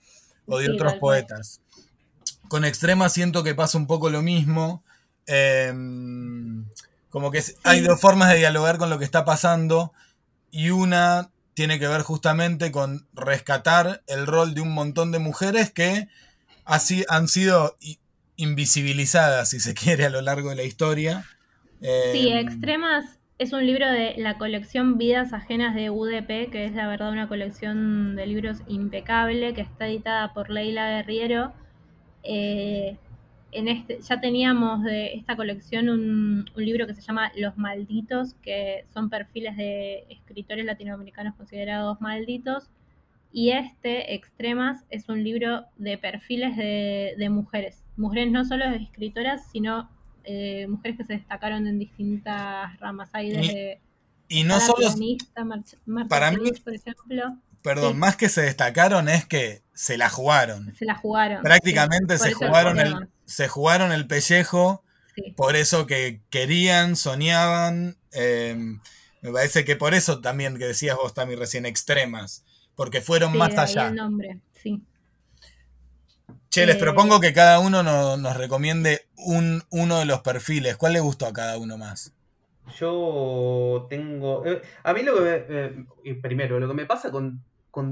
[0.46, 1.60] o de otros poetas.
[2.48, 4.84] Con Extrema siento que pasa un poco lo mismo.
[5.26, 6.64] Em,
[7.10, 9.92] como que hay dos formas de dialogar con lo que está pasando
[10.50, 15.70] y una tiene que ver justamente con rescatar el rol de un montón de mujeres
[15.70, 16.08] que
[16.64, 17.76] así han sido
[18.36, 21.24] invisibilizada, si se quiere, a lo largo de la historia.
[21.80, 26.74] sí, em, Extremas es un libro de la colección Vidas Ajenas de UDP, que es
[26.74, 31.52] la verdad una colección de libros impecable, que está editada por Leila Guerriero.
[32.22, 32.96] Eh,
[33.52, 38.34] en este, ya teníamos de esta colección un, un, libro que se llama Los Malditos,
[38.42, 42.70] que son perfiles de escritores latinoamericanos considerados malditos.
[43.30, 49.50] Y este, Extremas, es un libro de perfiles de, de mujeres mujeres no solo escritoras,
[49.50, 49.88] sino
[50.24, 53.10] eh, mujeres que se destacaron en distintas ramas.
[53.12, 53.80] Hay desde
[54.28, 54.88] y, no solo
[56.08, 57.36] para mí, por ejemplo.
[57.62, 60.74] Perdón, más que se destacaron es que se la jugaron.
[60.74, 61.42] Se la jugaron.
[61.42, 64.84] Prácticamente se jugaron el, se jugaron el pellejo.
[65.36, 67.96] Por eso que querían, soñaban.
[68.12, 68.80] Em,
[69.20, 72.44] me parece que por eso también que decías vos también recién extremas.
[72.74, 73.88] Porque fueron más allá.
[73.88, 74.82] El nombre, sí.
[76.50, 80.76] Che, les propongo que cada uno nos recomiende un, uno de los perfiles.
[80.76, 82.12] ¿Cuál le gustó a cada uno más?
[82.78, 84.44] Yo tengo.
[84.46, 85.46] Eh, a mí lo que.
[86.04, 87.42] Eh, primero, lo que me pasa con,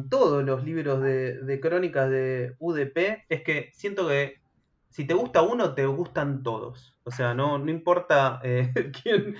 [0.09, 4.41] todos los libros de, crónicas de UDP es que siento que
[4.89, 6.97] si te gusta uno, te gustan todos.
[7.05, 8.73] O sea, no, no importa eh,
[9.03, 9.37] quién,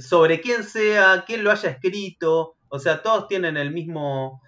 [0.00, 2.56] sobre quién sea, quién lo haya escrito.
[2.68, 4.42] O sea, todos tienen el mismo.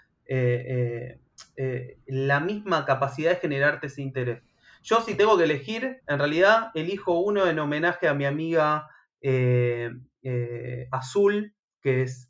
[1.56, 4.42] Eh, la misma capacidad de generarte ese interés.
[4.82, 8.88] Yo si tengo que elegir, en realidad elijo uno en homenaje a mi amiga
[9.20, 9.90] eh,
[10.22, 12.28] eh, Azul, que es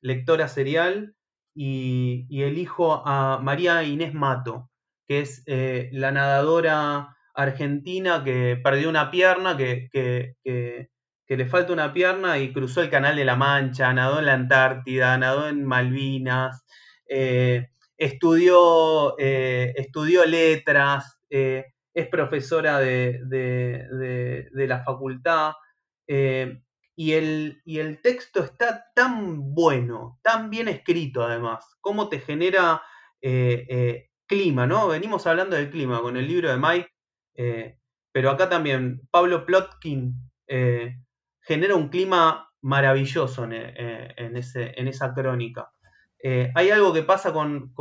[0.00, 1.14] lectora serial,
[1.58, 4.70] y, elijo a María Inés Mato,
[5.08, 10.88] que es la nadadora argentina que perdió una pierna, que, que,
[11.36, 15.18] le falta una pierna y cruzó el Canal de la Mancha, nadó en la Antártida,
[15.18, 16.64] nadó en Malvinas
[17.98, 23.18] estudió, eh, estudió letras, eh, es profesora de,
[24.52, 25.52] la facultad,
[26.06, 26.62] eh,
[26.98, 32.82] y, el, y, el, texto está tan bueno, tan bien escrito además, cómo te genera
[34.26, 34.88] clima, ¿no?
[34.88, 37.78] Venimos hablando del clima con el libro de Mike,
[38.12, 40.14] pero acá también Pablo Plotkin
[41.40, 43.52] genera un clima maravilloso en,
[44.36, 45.70] ese, en esa crónica.
[46.20, 47.72] Eh, hay algo que pasa con,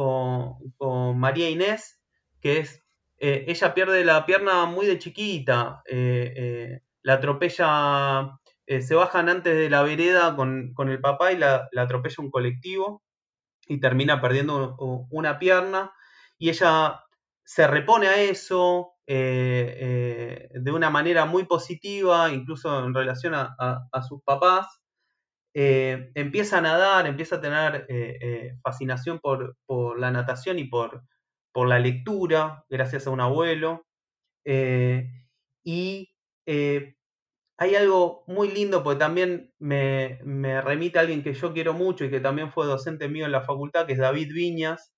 [1.18, 2.02] María Inés,
[2.42, 2.84] que es,
[3.18, 9.70] eh, ella pierde la pierna muy de chiquita, eh, la atropella, se bajan antes de
[9.70, 13.02] la vereda con, el papá y la, atropella un colectivo
[13.68, 14.76] y termina perdiendo
[15.10, 15.94] una pierna
[16.38, 17.04] y ella
[17.44, 24.82] se repone a eso de una manera muy positiva, incluso en relación a sus papás.
[25.60, 29.56] Eh, empieza a nadar, empieza a tener eh, eh, fascinación por,
[30.00, 31.02] la natación y por,
[31.52, 33.88] por, la lectura, gracias a un abuelo.
[35.66, 36.14] y
[37.58, 40.20] hay algo muy lindo, porque también me,
[40.62, 43.42] remite a alguien que yo quiero mucho y que también fue docente mío en la
[43.42, 44.94] facultad, que es David Viñas.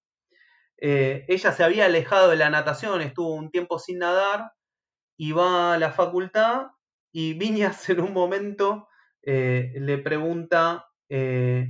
[0.77, 4.51] ella se había alejado de la natación, estuvo un tiempo sin nadar
[5.17, 6.67] y va a la facultad
[7.11, 8.87] y Viñas en un momento
[9.23, 11.67] eh, le pregunta, eh,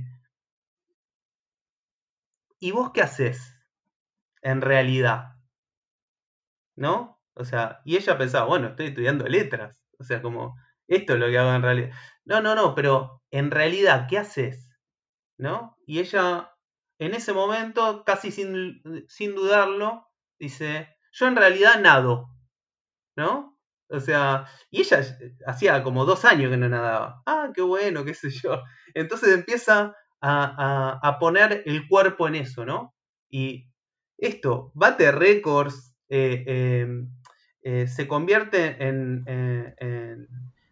[2.60, 3.56] ¿y vos qué haces
[4.42, 5.36] en realidad?
[6.76, 7.20] ¿No?
[7.34, 10.56] O sea, y ella pensaba, bueno, estoy estudiando letras, o sea, como,
[10.90, 11.90] esto es lo que hago en realidad.
[12.24, 14.68] No, no, no, pero en realidad, ¿qué haces?
[15.38, 15.76] ¿No?
[15.86, 16.50] Y ella
[17.00, 20.06] en ese momento, casi sin, sin dudarlo,
[20.38, 22.28] dice, yo en realidad nado,
[23.16, 23.58] ¿no?
[23.88, 25.00] O sea, y ella
[25.46, 27.22] hacía como dos años que no nadaba.
[27.24, 28.62] Ah, qué bueno, qué sé yo.
[28.94, 32.94] Entonces empieza a, poner el cuerpo en eso, ¿no?
[33.30, 33.70] Y
[34.18, 37.10] esto, bate récords, eh, em,
[37.62, 39.24] eh, se convierte en,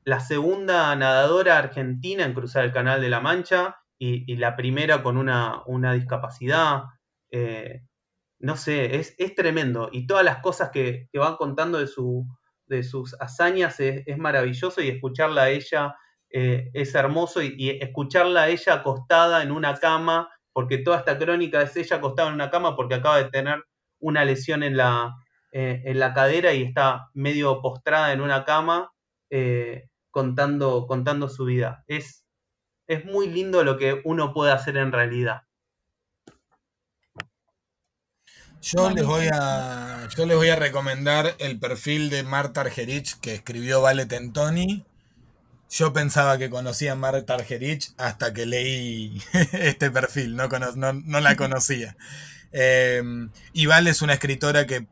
[0.08, 5.18] la segunda nadadora argentina en cruzar el Canal de la Mancha y, la primera con
[5.18, 6.84] una, discapacidad.
[7.30, 7.82] Eh,
[8.38, 9.90] no sé, es, tremendo.
[9.92, 12.26] Y todas las cosas que, van contando de, su,
[12.64, 15.94] de sus hazañas es, maravilloso y escucharla a ella
[16.30, 21.60] eh, es hermoso y, escucharla a ella acostada en una cama, porque toda esta crónica
[21.60, 23.62] es ella acostada en una cama porque acaba de tener
[24.00, 25.16] una lesión en la,
[25.52, 28.90] eh, en la cadera y está medio postrada en una cama
[30.18, 31.84] contando, contando su vida.
[31.86, 32.24] Es,
[32.88, 35.42] es muy lindo lo que uno puede hacer en realidad.
[38.60, 43.34] Yo les, voy a, yo les voy a recomendar el perfil de Marta Argerich que
[43.34, 44.84] escribió Vale Tentoni.
[45.70, 51.36] Yo pensaba que conocía a Marta Argerich hasta que leí este perfil, no, no, la
[51.36, 51.96] conocía.
[52.50, 53.02] Eh,
[53.52, 54.86] y Vale es una escritora que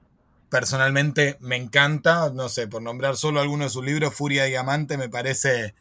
[0.51, 5.09] personalmente me encanta, no sé, por nombrar solo alguno de sus libros, Furia Diamante me
[5.09, 5.75] parece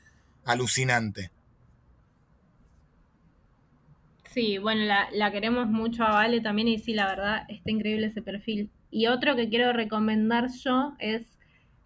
[0.45, 1.31] alucinante.
[4.35, 8.21] Sí, bueno, la, queremos mucho a Vale también y sí, la verdad, está increíble ese
[8.21, 8.69] perfil.
[8.91, 11.37] Y otro que quiero recomendar yo es,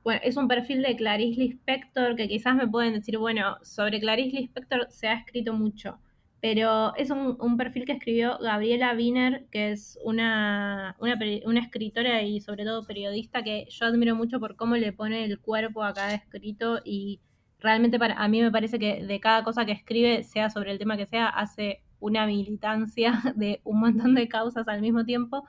[0.03, 4.37] bueno, es un perfil de Clarice Lispector, que quizás me pueden decir, bueno, sobre Clarice
[4.37, 5.99] Lispector se ha escrito mucho,
[6.41, 12.63] pero es un, perfil que escribió Gabriela Wiener, que es una, una, escritora y sobre
[12.63, 16.79] todo periodista que yo admiro mucho por cómo le pone el cuerpo a cada escrito
[16.85, 17.19] y
[17.59, 20.79] realmente para, a mí me parece que de cada cosa que escribe, sea sobre el
[20.79, 25.45] tema que sea, hace una militancia de un montón de causas al mismo tiempo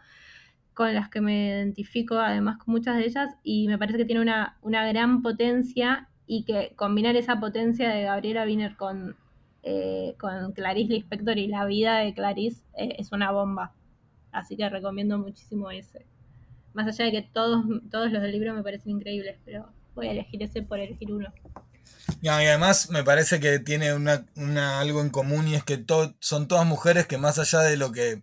[0.74, 4.22] con las que me identifico además con muchas de ellas y me parece que tiene
[4.22, 9.16] una, una gran potencia y que combinar esa potencia de Gabriela Wiener con,
[9.62, 13.74] eh, con Clarice Lispector y la vida de Clarice eh, es una bomba.
[14.32, 16.06] Así que recomiendo muchísimo ese.
[16.72, 20.12] Más allá de que todos, todos los del libro me parecen increíbles, pero voy a
[20.12, 21.32] elegir ese por elegir uno.
[22.22, 24.24] Y además me parece que tiene una,
[24.80, 25.84] algo en común y es que
[26.20, 28.22] son todas mujeres que más allá de lo que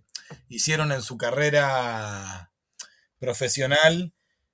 [0.49, 2.51] hicieron en su carrera
[3.19, 4.13] profesional,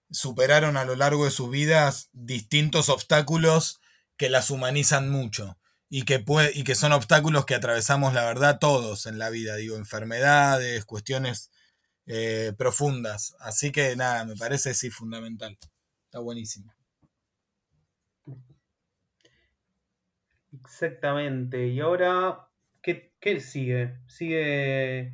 [0.10, 3.82] superaron a lo largo de sus vidas distintos obstáculos
[4.18, 5.58] que las humanizan mucho
[5.96, 6.26] y que,
[6.56, 11.52] y que son obstáculos que atravesamos, la verdad, todos en la vida, digo, enfermedades, cuestiones
[12.08, 13.36] eh, profundas.
[13.40, 15.56] Así que nada, me parece sí fundamental.
[16.06, 16.74] Está buenísimo.
[20.64, 21.68] Exactamente.
[21.68, 22.48] Y ahora,
[22.82, 23.96] ¿qué, sigue?
[24.08, 25.14] Sigue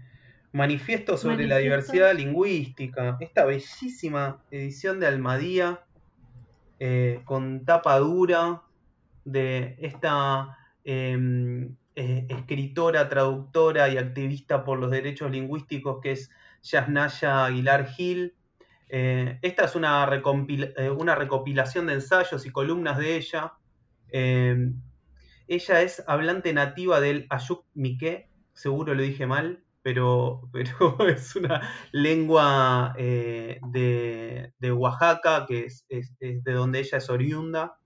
[0.54, 3.18] Manifiesto sobre la diversidad lingüística.
[3.20, 5.84] Esta bellísima edición de Almadía,
[6.80, 8.64] eh, con tapa dura,
[9.26, 16.32] de esta eh, escritora, traductora y activista por los derechos lingüísticos que es
[16.64, 18.36] Yasnaya Aguilar Gil.
[18.88, 20.10] Eh, esta es una,
[20.98, 23.54] una recopilación de ensayos y columnas de ella
[24.08, 24.82] em,
[25.50, 30.48] ella es hablante nativa del Ayuk Mique, seguro lo dije mal, pero,
[31.08, 37.79] es una lengua eh, de, Oaxaca, que es, de donde ella es oriunda.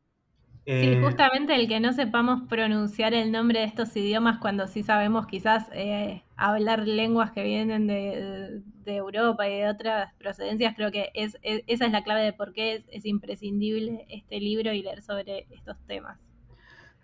[0.65, 4.83] Sí, eh, justamente el que no sepamos pronunciar el nombre de estos idiomas cuando sí
[4.83, 11.09] sabemos quizás eh, hablar lenguas que vienen de, Europa y de otras procedencias, creo que
[11.13, 15.47] es, esa es la clave de por qué es imprescindible este libro y leer sobre
[15.51, 16.19] estos temas.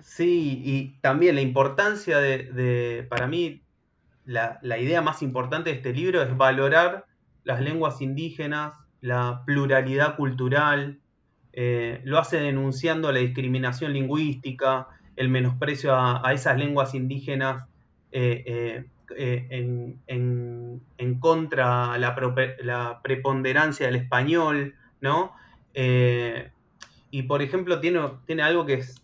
[0.01, 3.63] Sí, y también la importancia de, para mí,
[4.25, 7.05] la, idea más importante de este libro es valorar
[7.43, 10.99] las lenguas indígenas, la pluralidad cultural,
[11.61, 14.87] eh, lo hace denunciando la discriminación lingüística,
[15.17, 17.65] el menosprecio a, esas lenguas indígenas
[18.13, 18.85] eh,
[19.17, 22.15] eh, en, contra la,
[22.61, 25.33] la preponderancia del español, ¿no?
[27.11, 29.01] y por ejemplo, tiene, tiene algo que es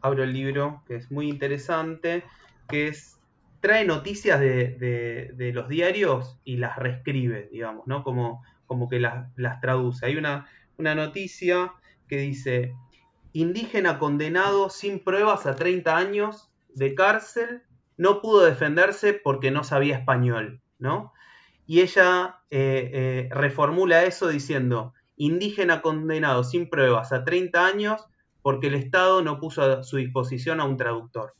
[0.00, 2.24] abro el libro, que es muy interesante,
[2.68, 3.20] que es
[3.60, 8.02] trae noticias de, los diarios y las reescribe, digamos, ¿no?
[8.02, 10.06] Como, como que las, traduce.
[10.06, 10.46] Hay una,
[10.80, 11.72] una noticia
[12.08, 12.74] que dice,
[13.32, 17.62] indígena condenado sin pruebas a 30 años de cárcel,
[17.96, 21.12] no pudo defenderse porque no sabía español, ¿no?
[21.66, 28.06] Y ella eh, eh, reformula eso diciendo, indígena condenado sin pruebas a 30 años
[28.42, 31.34] porque el Estado no puso a su disposición a un traductor.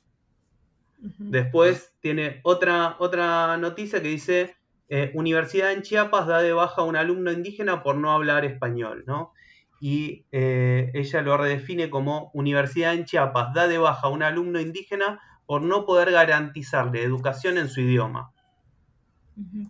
[1.18, 4.56] Después tiene otra, otra noticia que dice,
[4.92, 9.04] eh, Universidad en Chiapas da de baja a un alumno indígena por no hablar español,
[9.06, 9.32] ¿no?
[9.80, 14.60] Y eh, ella lo redefine como Universidad en Chiapas da de baja a un alumno
[14.60, 18.32] indígena por no poder garantizarle educación en su idioma.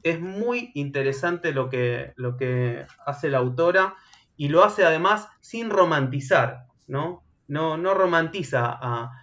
[0.03, 3.95] Es muy interesante lo que, lo que hace la autora
[4.39, 7.23] y lo hace además sin romantizar, ¿no?
[7.47, 9.16] No, no romantiza a,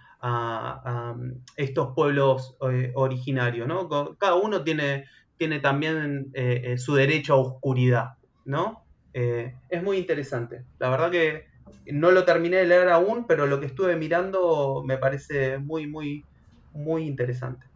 [1.56, 3.88] estos pueblos eh, originarios, ¿no?
[4.18, 5.04] Cada uno tiene,
[5.38, 8.84] tiene también eh, eh, su derecho a oscuridad, ¿no?
[9.14, 10.64] es muy interesante.
[10.78, 11.46] La verdad que
[11.86, 16.24] no lo terminé de leer aún, pero lo que estuve mirando me parece muy, muy,
[16.72, 17.66] muy interesante.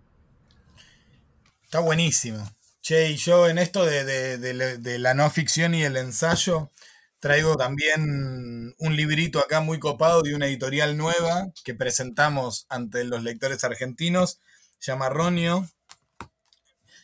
[1.65, 2.49] Está buenísimo.
[2.81, 6.71] Che, y yo en esto de, la no ficción y el ensayo,
[7.19, 13.23] traigo también un librito acá muy copado de una editorial nueva que presentamos ante los
[13.23, 14.41] lectores argentinos,
[14.81, 15.67] llama Ronio.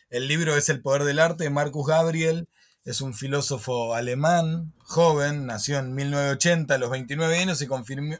[0.09, 2.47] El libro es El Poder del Arte de Marcus Gabriel,
[2.83, 7.67] es un filósofo alemán, joven, nació en 1980, a los 29 años, y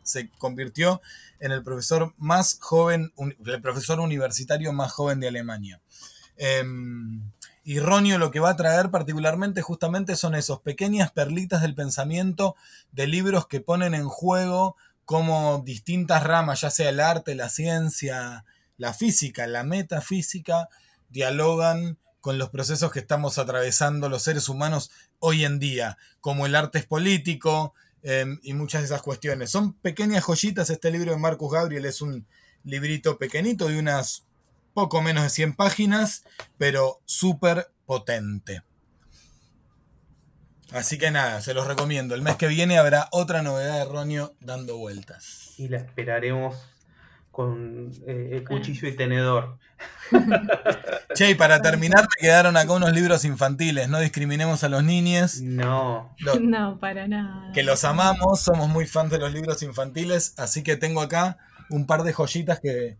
[0.04, 1.02] se convirtió
[1.40, 5.82] en el profesor más joven, el profesor universitario más joven de Alemania.
[6.38, 7.32] Em,
[7.64, 12.56] y Ronio lo que va a traer particularmente justamente son esos pequeñas perlitas del pensamiento
[12.92, 14.76] de libros que ponen en juego
[15.06, 18.46] como distintas ramas, ya sea el arte, la ciencia,
[18.78, 20.70] la física, la metafísica,
[21.10, 26.56] dialogan con los procesos que estamos atravesando los seres humanos hoy en día, como el
[26.56, 29.52] arte es político em, y muchas de esas cuestiones.
[29.52, 32.28] Son pequeñas joyitas, este libro de Marcus Gabriel es un
[32.64, 34.26] librito pequeñito de unas
[34.74, 36.24] poco menos de 100 páginas,
[36.58, 38.64] pero súper potente.
[40.72, 42.14] Así que nada, se los recomiendo.
[42.14, 45.56] El mes que viene habrá otra novedad de Ronio dando vueltas.
[45.58, 46.56] Y la esperaremos
[47.32, 49.58] con eh, cuchillo y tenedor.
[51.14, 53.90] Che, y para terminar me quedaron acá unos libros infantiles.
[53.90, 55.42] No discriminemos a los niños.
[55.42, 56.16] No.
[56.42, 57.52] no, para nada.
[57.54, 60.34] Que los amamos, somos muy fans de los libros infantiles.
[60.38, 61.38] Así que tengo acá
[61.70, 62.98] un par de joyitas que,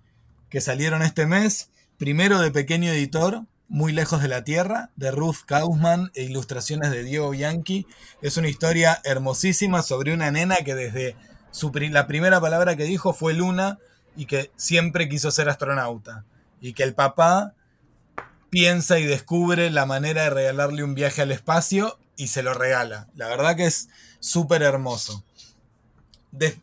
[0.50, 1.72] que salieron este mes.
[1.98, 7.04] Primero de Pequeño Editor, Muy lejos de la Tierra, de Ruth Kaufman e ilustraciones de
[7.04, 7.86] Diego Bianchi.
[8.22, 11.16] Es una historia hermosísima sobre una nena que desde
[11.52, 13.80] su, la primera palabra que dijo fue Luna
[14.20, 16.26] y que siempre quiso ser astronauta.
[16.60, 17.54] Y que el papá
[18.50, 23.08] piensa y descubre la manera de regalarle un viaje al espacio y se lo regala.
[23.16, 23.88] La verdad que es
[24.20, 25.24] súper hermoso.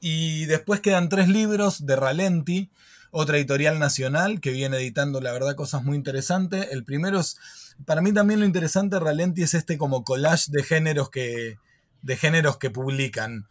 [0.00, 2.70] y después quedan tres libros de Ralenti
[3.10, 6.68] otra editorial nacional que viene editando, la verdad, cosas muy interesantes.
[6.70, 7.38] El primero es,
[7.86, 11.58] para mí también lo interesante de Ralenti es este como collage de géneros que,
[12.02, 13.46] de géneros que publican.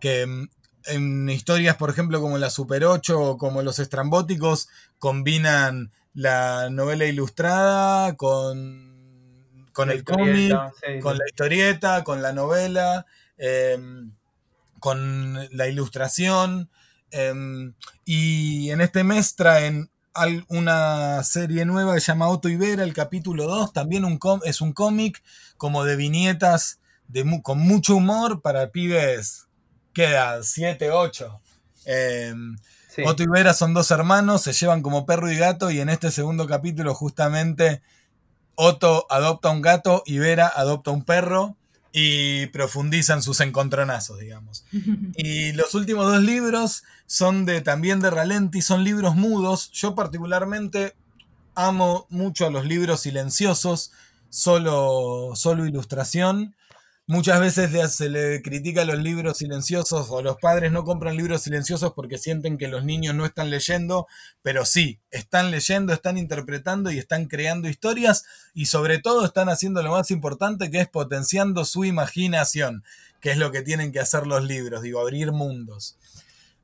[0.00, 0.48] Que mm,
[0.86, 4.68] en historias, por ejemplo, como la Super 8 o como los estrambóticos,
[4.98, 10.54] combinan la novela ilustrada con, con el cómic,
[11.02, 13.06] con la historieta, con la novela,
[13.36, 14.12] em,
[14.78, 16.70] con la ilustración.
[17.10, 17.74] Em,
[18.04, 19.90] y en este mes traen
[20.48, 24.72] una serie nueva que se llama Otto Ibera, el capítulo 2, también un es un
[24.72, 25.22] cómic
[25.56, 26.78] como de viñetas
[27.08, 29.48] de, con mucho humor para pibes,
[29.94, 31.40] queda 7, 8.
[33.06, 36.10] Otto y Vera son dos hermanos, se llevan como perro y gato y en este
[36.10, 37.82] segundo capítulo justamente
[38.56, 41.56] Otto adopta un gato y Vera adopta un perro
[41.92, 44.64] y profundizan sus encontronazos, digamos.
[45.16, 49.70] Y los últimos dos libros son de también de Ralenti, son libros mudos.
[49.72, 50.96] Yo particularmente
[51.54, 53.92] amo mucho a los libros silenciosos,
[54.28, 56.56] solo, solo ilustración.
[57.06, 61.92] Muchas veces se le critica los libros silenciosos o los padres no compran libros silenciosos
[61.92, 64.06] porque sienten que los niños no están leyendo,
[64.40, 68.24] pero sí, están leyendo, están interpretando y están creando historias
[68.54, 72.84] y sobre todo están haciendo lo más importante que es potenciando su imaginación,
[73.20, 75.98] que es lo que tienen que hacer los libros, digo, abrir mundos.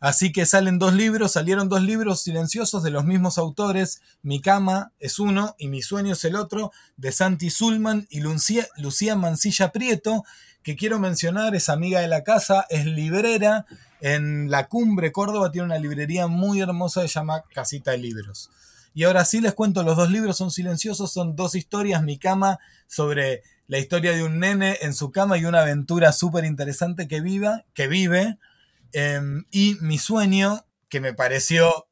[0.01, 4.93] Así que salen dos libros, salieron dos libros silenciosos de los mismos autores, Mi cama
[4.99, 9.73] es uno y Mi sueño es el otro, de Santi Zulman y Lucía, Lucía Mancilla
[9.73, 10.25] Prieto,
[10.63, 13.67] que quiero mencionar, es amiga de la casa, es librera,
[14.01, 18.51] en La Cumbre, Córdoba, tiene una librería muy hermosa que se llama Casita de Libros.
[18.95, 22.59] Y ahora sí les cuento, los dos libros son silenciosos, son dos historias, Mi cama
[22.87, 27.21] sobre la historia de un nene en su cama y una aventura súper interesante que,
[27.21, 28.39] viva, que vive
[28.93, 31.89] Em, y mi sueño, que me pareció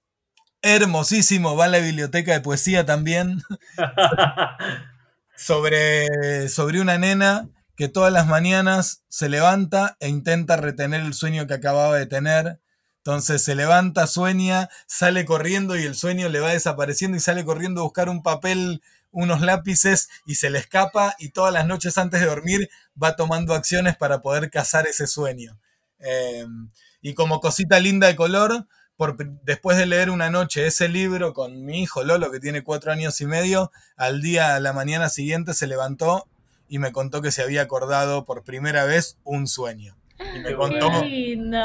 [0.62, 3.42] hermosísimo, va a la biblioteca de poesía también,
[5.36, 11.46] sobre, sobre una nena que todas las mañanas se levanta e intenta retener el sueño
[11.46, 12.60] que acababa de tener.
[12.98, 17.80] Entonces se levanta, sueña, sale corriendo y el sueño le va desapareciendo y sale corriendo
[17.80, 22.20] a buscar un papel, unos lápices y se le escapa y todas las noches antes
[22.20, 22.68] de dormir
[23.00, 25.56] va tomando acciones para poder cazar ese sueño.
[26.00, 26.70] Em,
[27.00, 28.66] y como cosita linda de color,
[28.96, 32.92] por, después de leer una noche ese libro con mi hijo Lolo, que tiene cuatro
[32.92, 36.28] años y medio, al día, a la mañana siguiente se levantó
[36.68, 39.97] y me contó que se había acordado por primera vez un sueño.
[40.34, 41.62] Y me contó, qué lindo,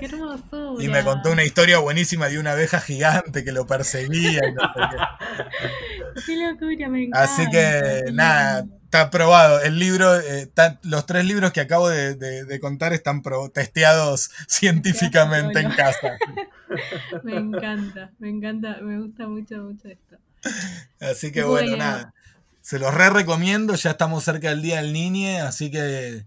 [0.00, 0.84] qué hermosura.
[0.84, 4.40] Y me contó una historia buenísima de una abeja gigante que lo perseguía.
[4.46, 6.22] Y no sé qué.
[6.26, 7.22] qué locura, me encanta.
[7.22, 9.60] Así que nada, está probado.
[9.62, 13.50] El libro, eh, está, los tres libros que acabo de, de, de contar están pro,
[13.50, 16.18] testeados científicamente en casa.
[17.22, 20.16] me encanta, me encanta, me gusta mucho, mucho esto.
[21.00, 22.14] Así que bueno, bueno nada.
[22.60, 26.26] Se los re recomiendo, ya estamos cerca del Día del Niñe, así que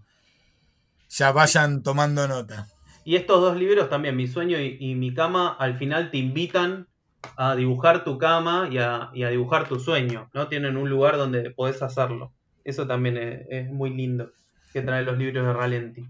[1.08, 2.68] ya vayan tomando nota.
[3.04, 6.88] Y estos dos libros también, Mi sueño y, y Mi cama, al final te invitan
[7.36, 10.48] a dibujar tu cama y a, y a, dibujar tu sueño, ¿no?
[10.48, 12.32] Tienen un lugar donde podés hacerlo.
[12.64, 14.32] Eso también es, es muy lindo
[14.72, 16.08] que traen los libros de Ralenti.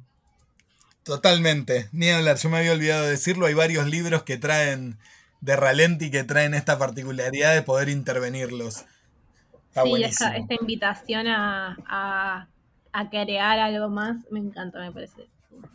[1.02, 4.98] Totalmente, ni hablar, yo me había olvidado de decirlo, hay varios libros que traen
[5.40, 8.84] de Ralenti que traen esta particularidad de poder intervenirlos.
[9.68, 12.48] Está sí, esta, esta, invitación a, a,
[12.98, 15.28] a, crear algo más me encanta, me parece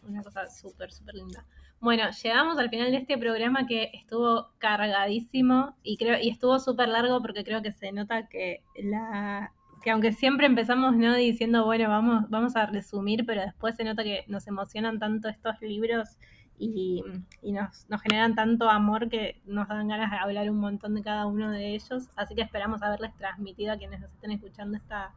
[0.07, 1.45] una cosa súper, súper linda.
[1.79, 6.89] Bueno, llegamos al final de este programa que estuvo cargadísimo y creo y estuvo súper
[6.89, 11.89] largo porque creo que se nota que la que aunque siempre empezamos no diciendo bueno
[11.89, 16.17] vamos vamos a resumir pero después se nota que nos emocionan tanto estos libros
[16.59, 17.03] y,
[17.41, 21.01] y nos, nos, generan tanto amor que nos dan ganas de hablar un montón de
[21.01, 25.13] cada uno de ellos así que esperamos haberles transmitido a quienes nos estén escuchando esta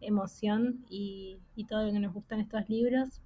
[0.00, 3.20] emoción y, y todo lo que nos gustan estos libros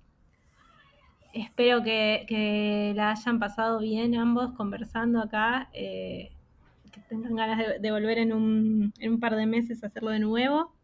[1.33, 6.33] espero que, que, la hayan pasado bien ambos conversando acá, eh,
[6.93, 10.11] que tengan ganas de, de volver en un, en un, par de meses a hacerlo
[10.11, 10.75] de nuevo.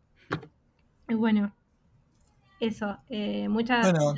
[1.09, 1.55] Y bueno,
[2.61, 4.15] eso, eh, muchas bueno.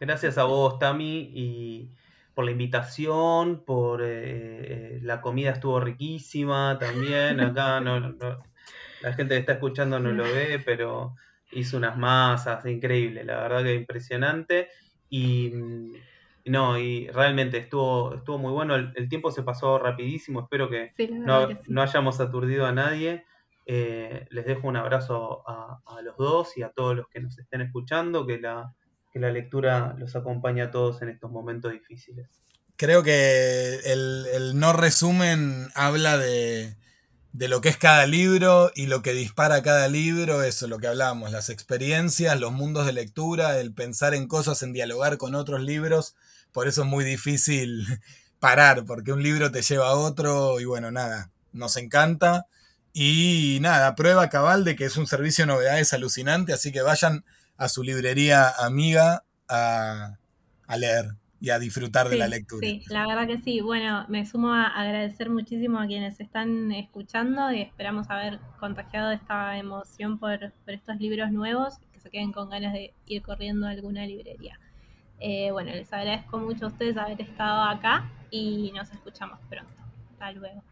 [0.00, 1.90] Gracias a vos, Tami, y
[2.34, 7.38] por la invitación, por eh, la comida estuvo riquísima también.
[7.40, 8.42] Acá no, no,
[9.02, 11.16] la gente que está escuchando no lo ve, pero
[11.52, 14.68] hizo unas masas increíbles, la verdad que impresionante.
[15.10, 15.52] Y
[16.46, 18.74] no, y realmente estuvo, estuvo muy bueno.
[18.74, 20.40] El, el tiempo se pasó rapidísimo.
[20.40, 21.60] Espero que, sí, no, que sí.
[21.68, 23.24] no, hayamos aturdido a nadie.
[23.66, 27.38] Eh, les dejo un abrazo a, a, los dos y a todos los que nos
[27.38, 28.26] estén escuchando.
[28.26, 28.74] Que la,
[29.12, 32.28] que la lectura los acompañe a todos en estos momentos difíciles.
[32.76, 36.74] Creo que el, el no resumen habla de,
[37.32, 40.86] de lo que es cada libro y lo que dispara cada libro, eso, lo que
[40.86, 45.62] hablábamos, las experiencias, los mundos de lectura, el pensar en cosas, en dialogar con otros
[45.62, 46.14] libros,
[46.52, 47.86] por eso es muy difícil
[48.38, 52.46] parar, porque un libro te lleva a otro y bueno, nada, nos encanta.
[52.94, 57.24] Y nada, prueba cabal de que es un servicio de novedades alucinante, así que vayan
[57.56, 60.18] a su librería amiga a,
[60.66, 62.64] a leer y a disfrutar sí, de la lectura.
[62.64, 63.60] Sí, la verdad que sí.
[63.60, 69.58] Bueno, me sumo a agradecer muchísimo a quienes están escuchando y esperamos haber contagiado esta
[69.58, 73.70] emoción por, por estos libros nuevos, que se queden con ganas de ir corriendo a
[73.70, 74.60] alguna librería.
[75.18, 79.74] Eh, bueno, les agradezco mucho a ustedes haber estado acá y nos escuchamos pronto.
[80.12, 80.62] Hasta luego.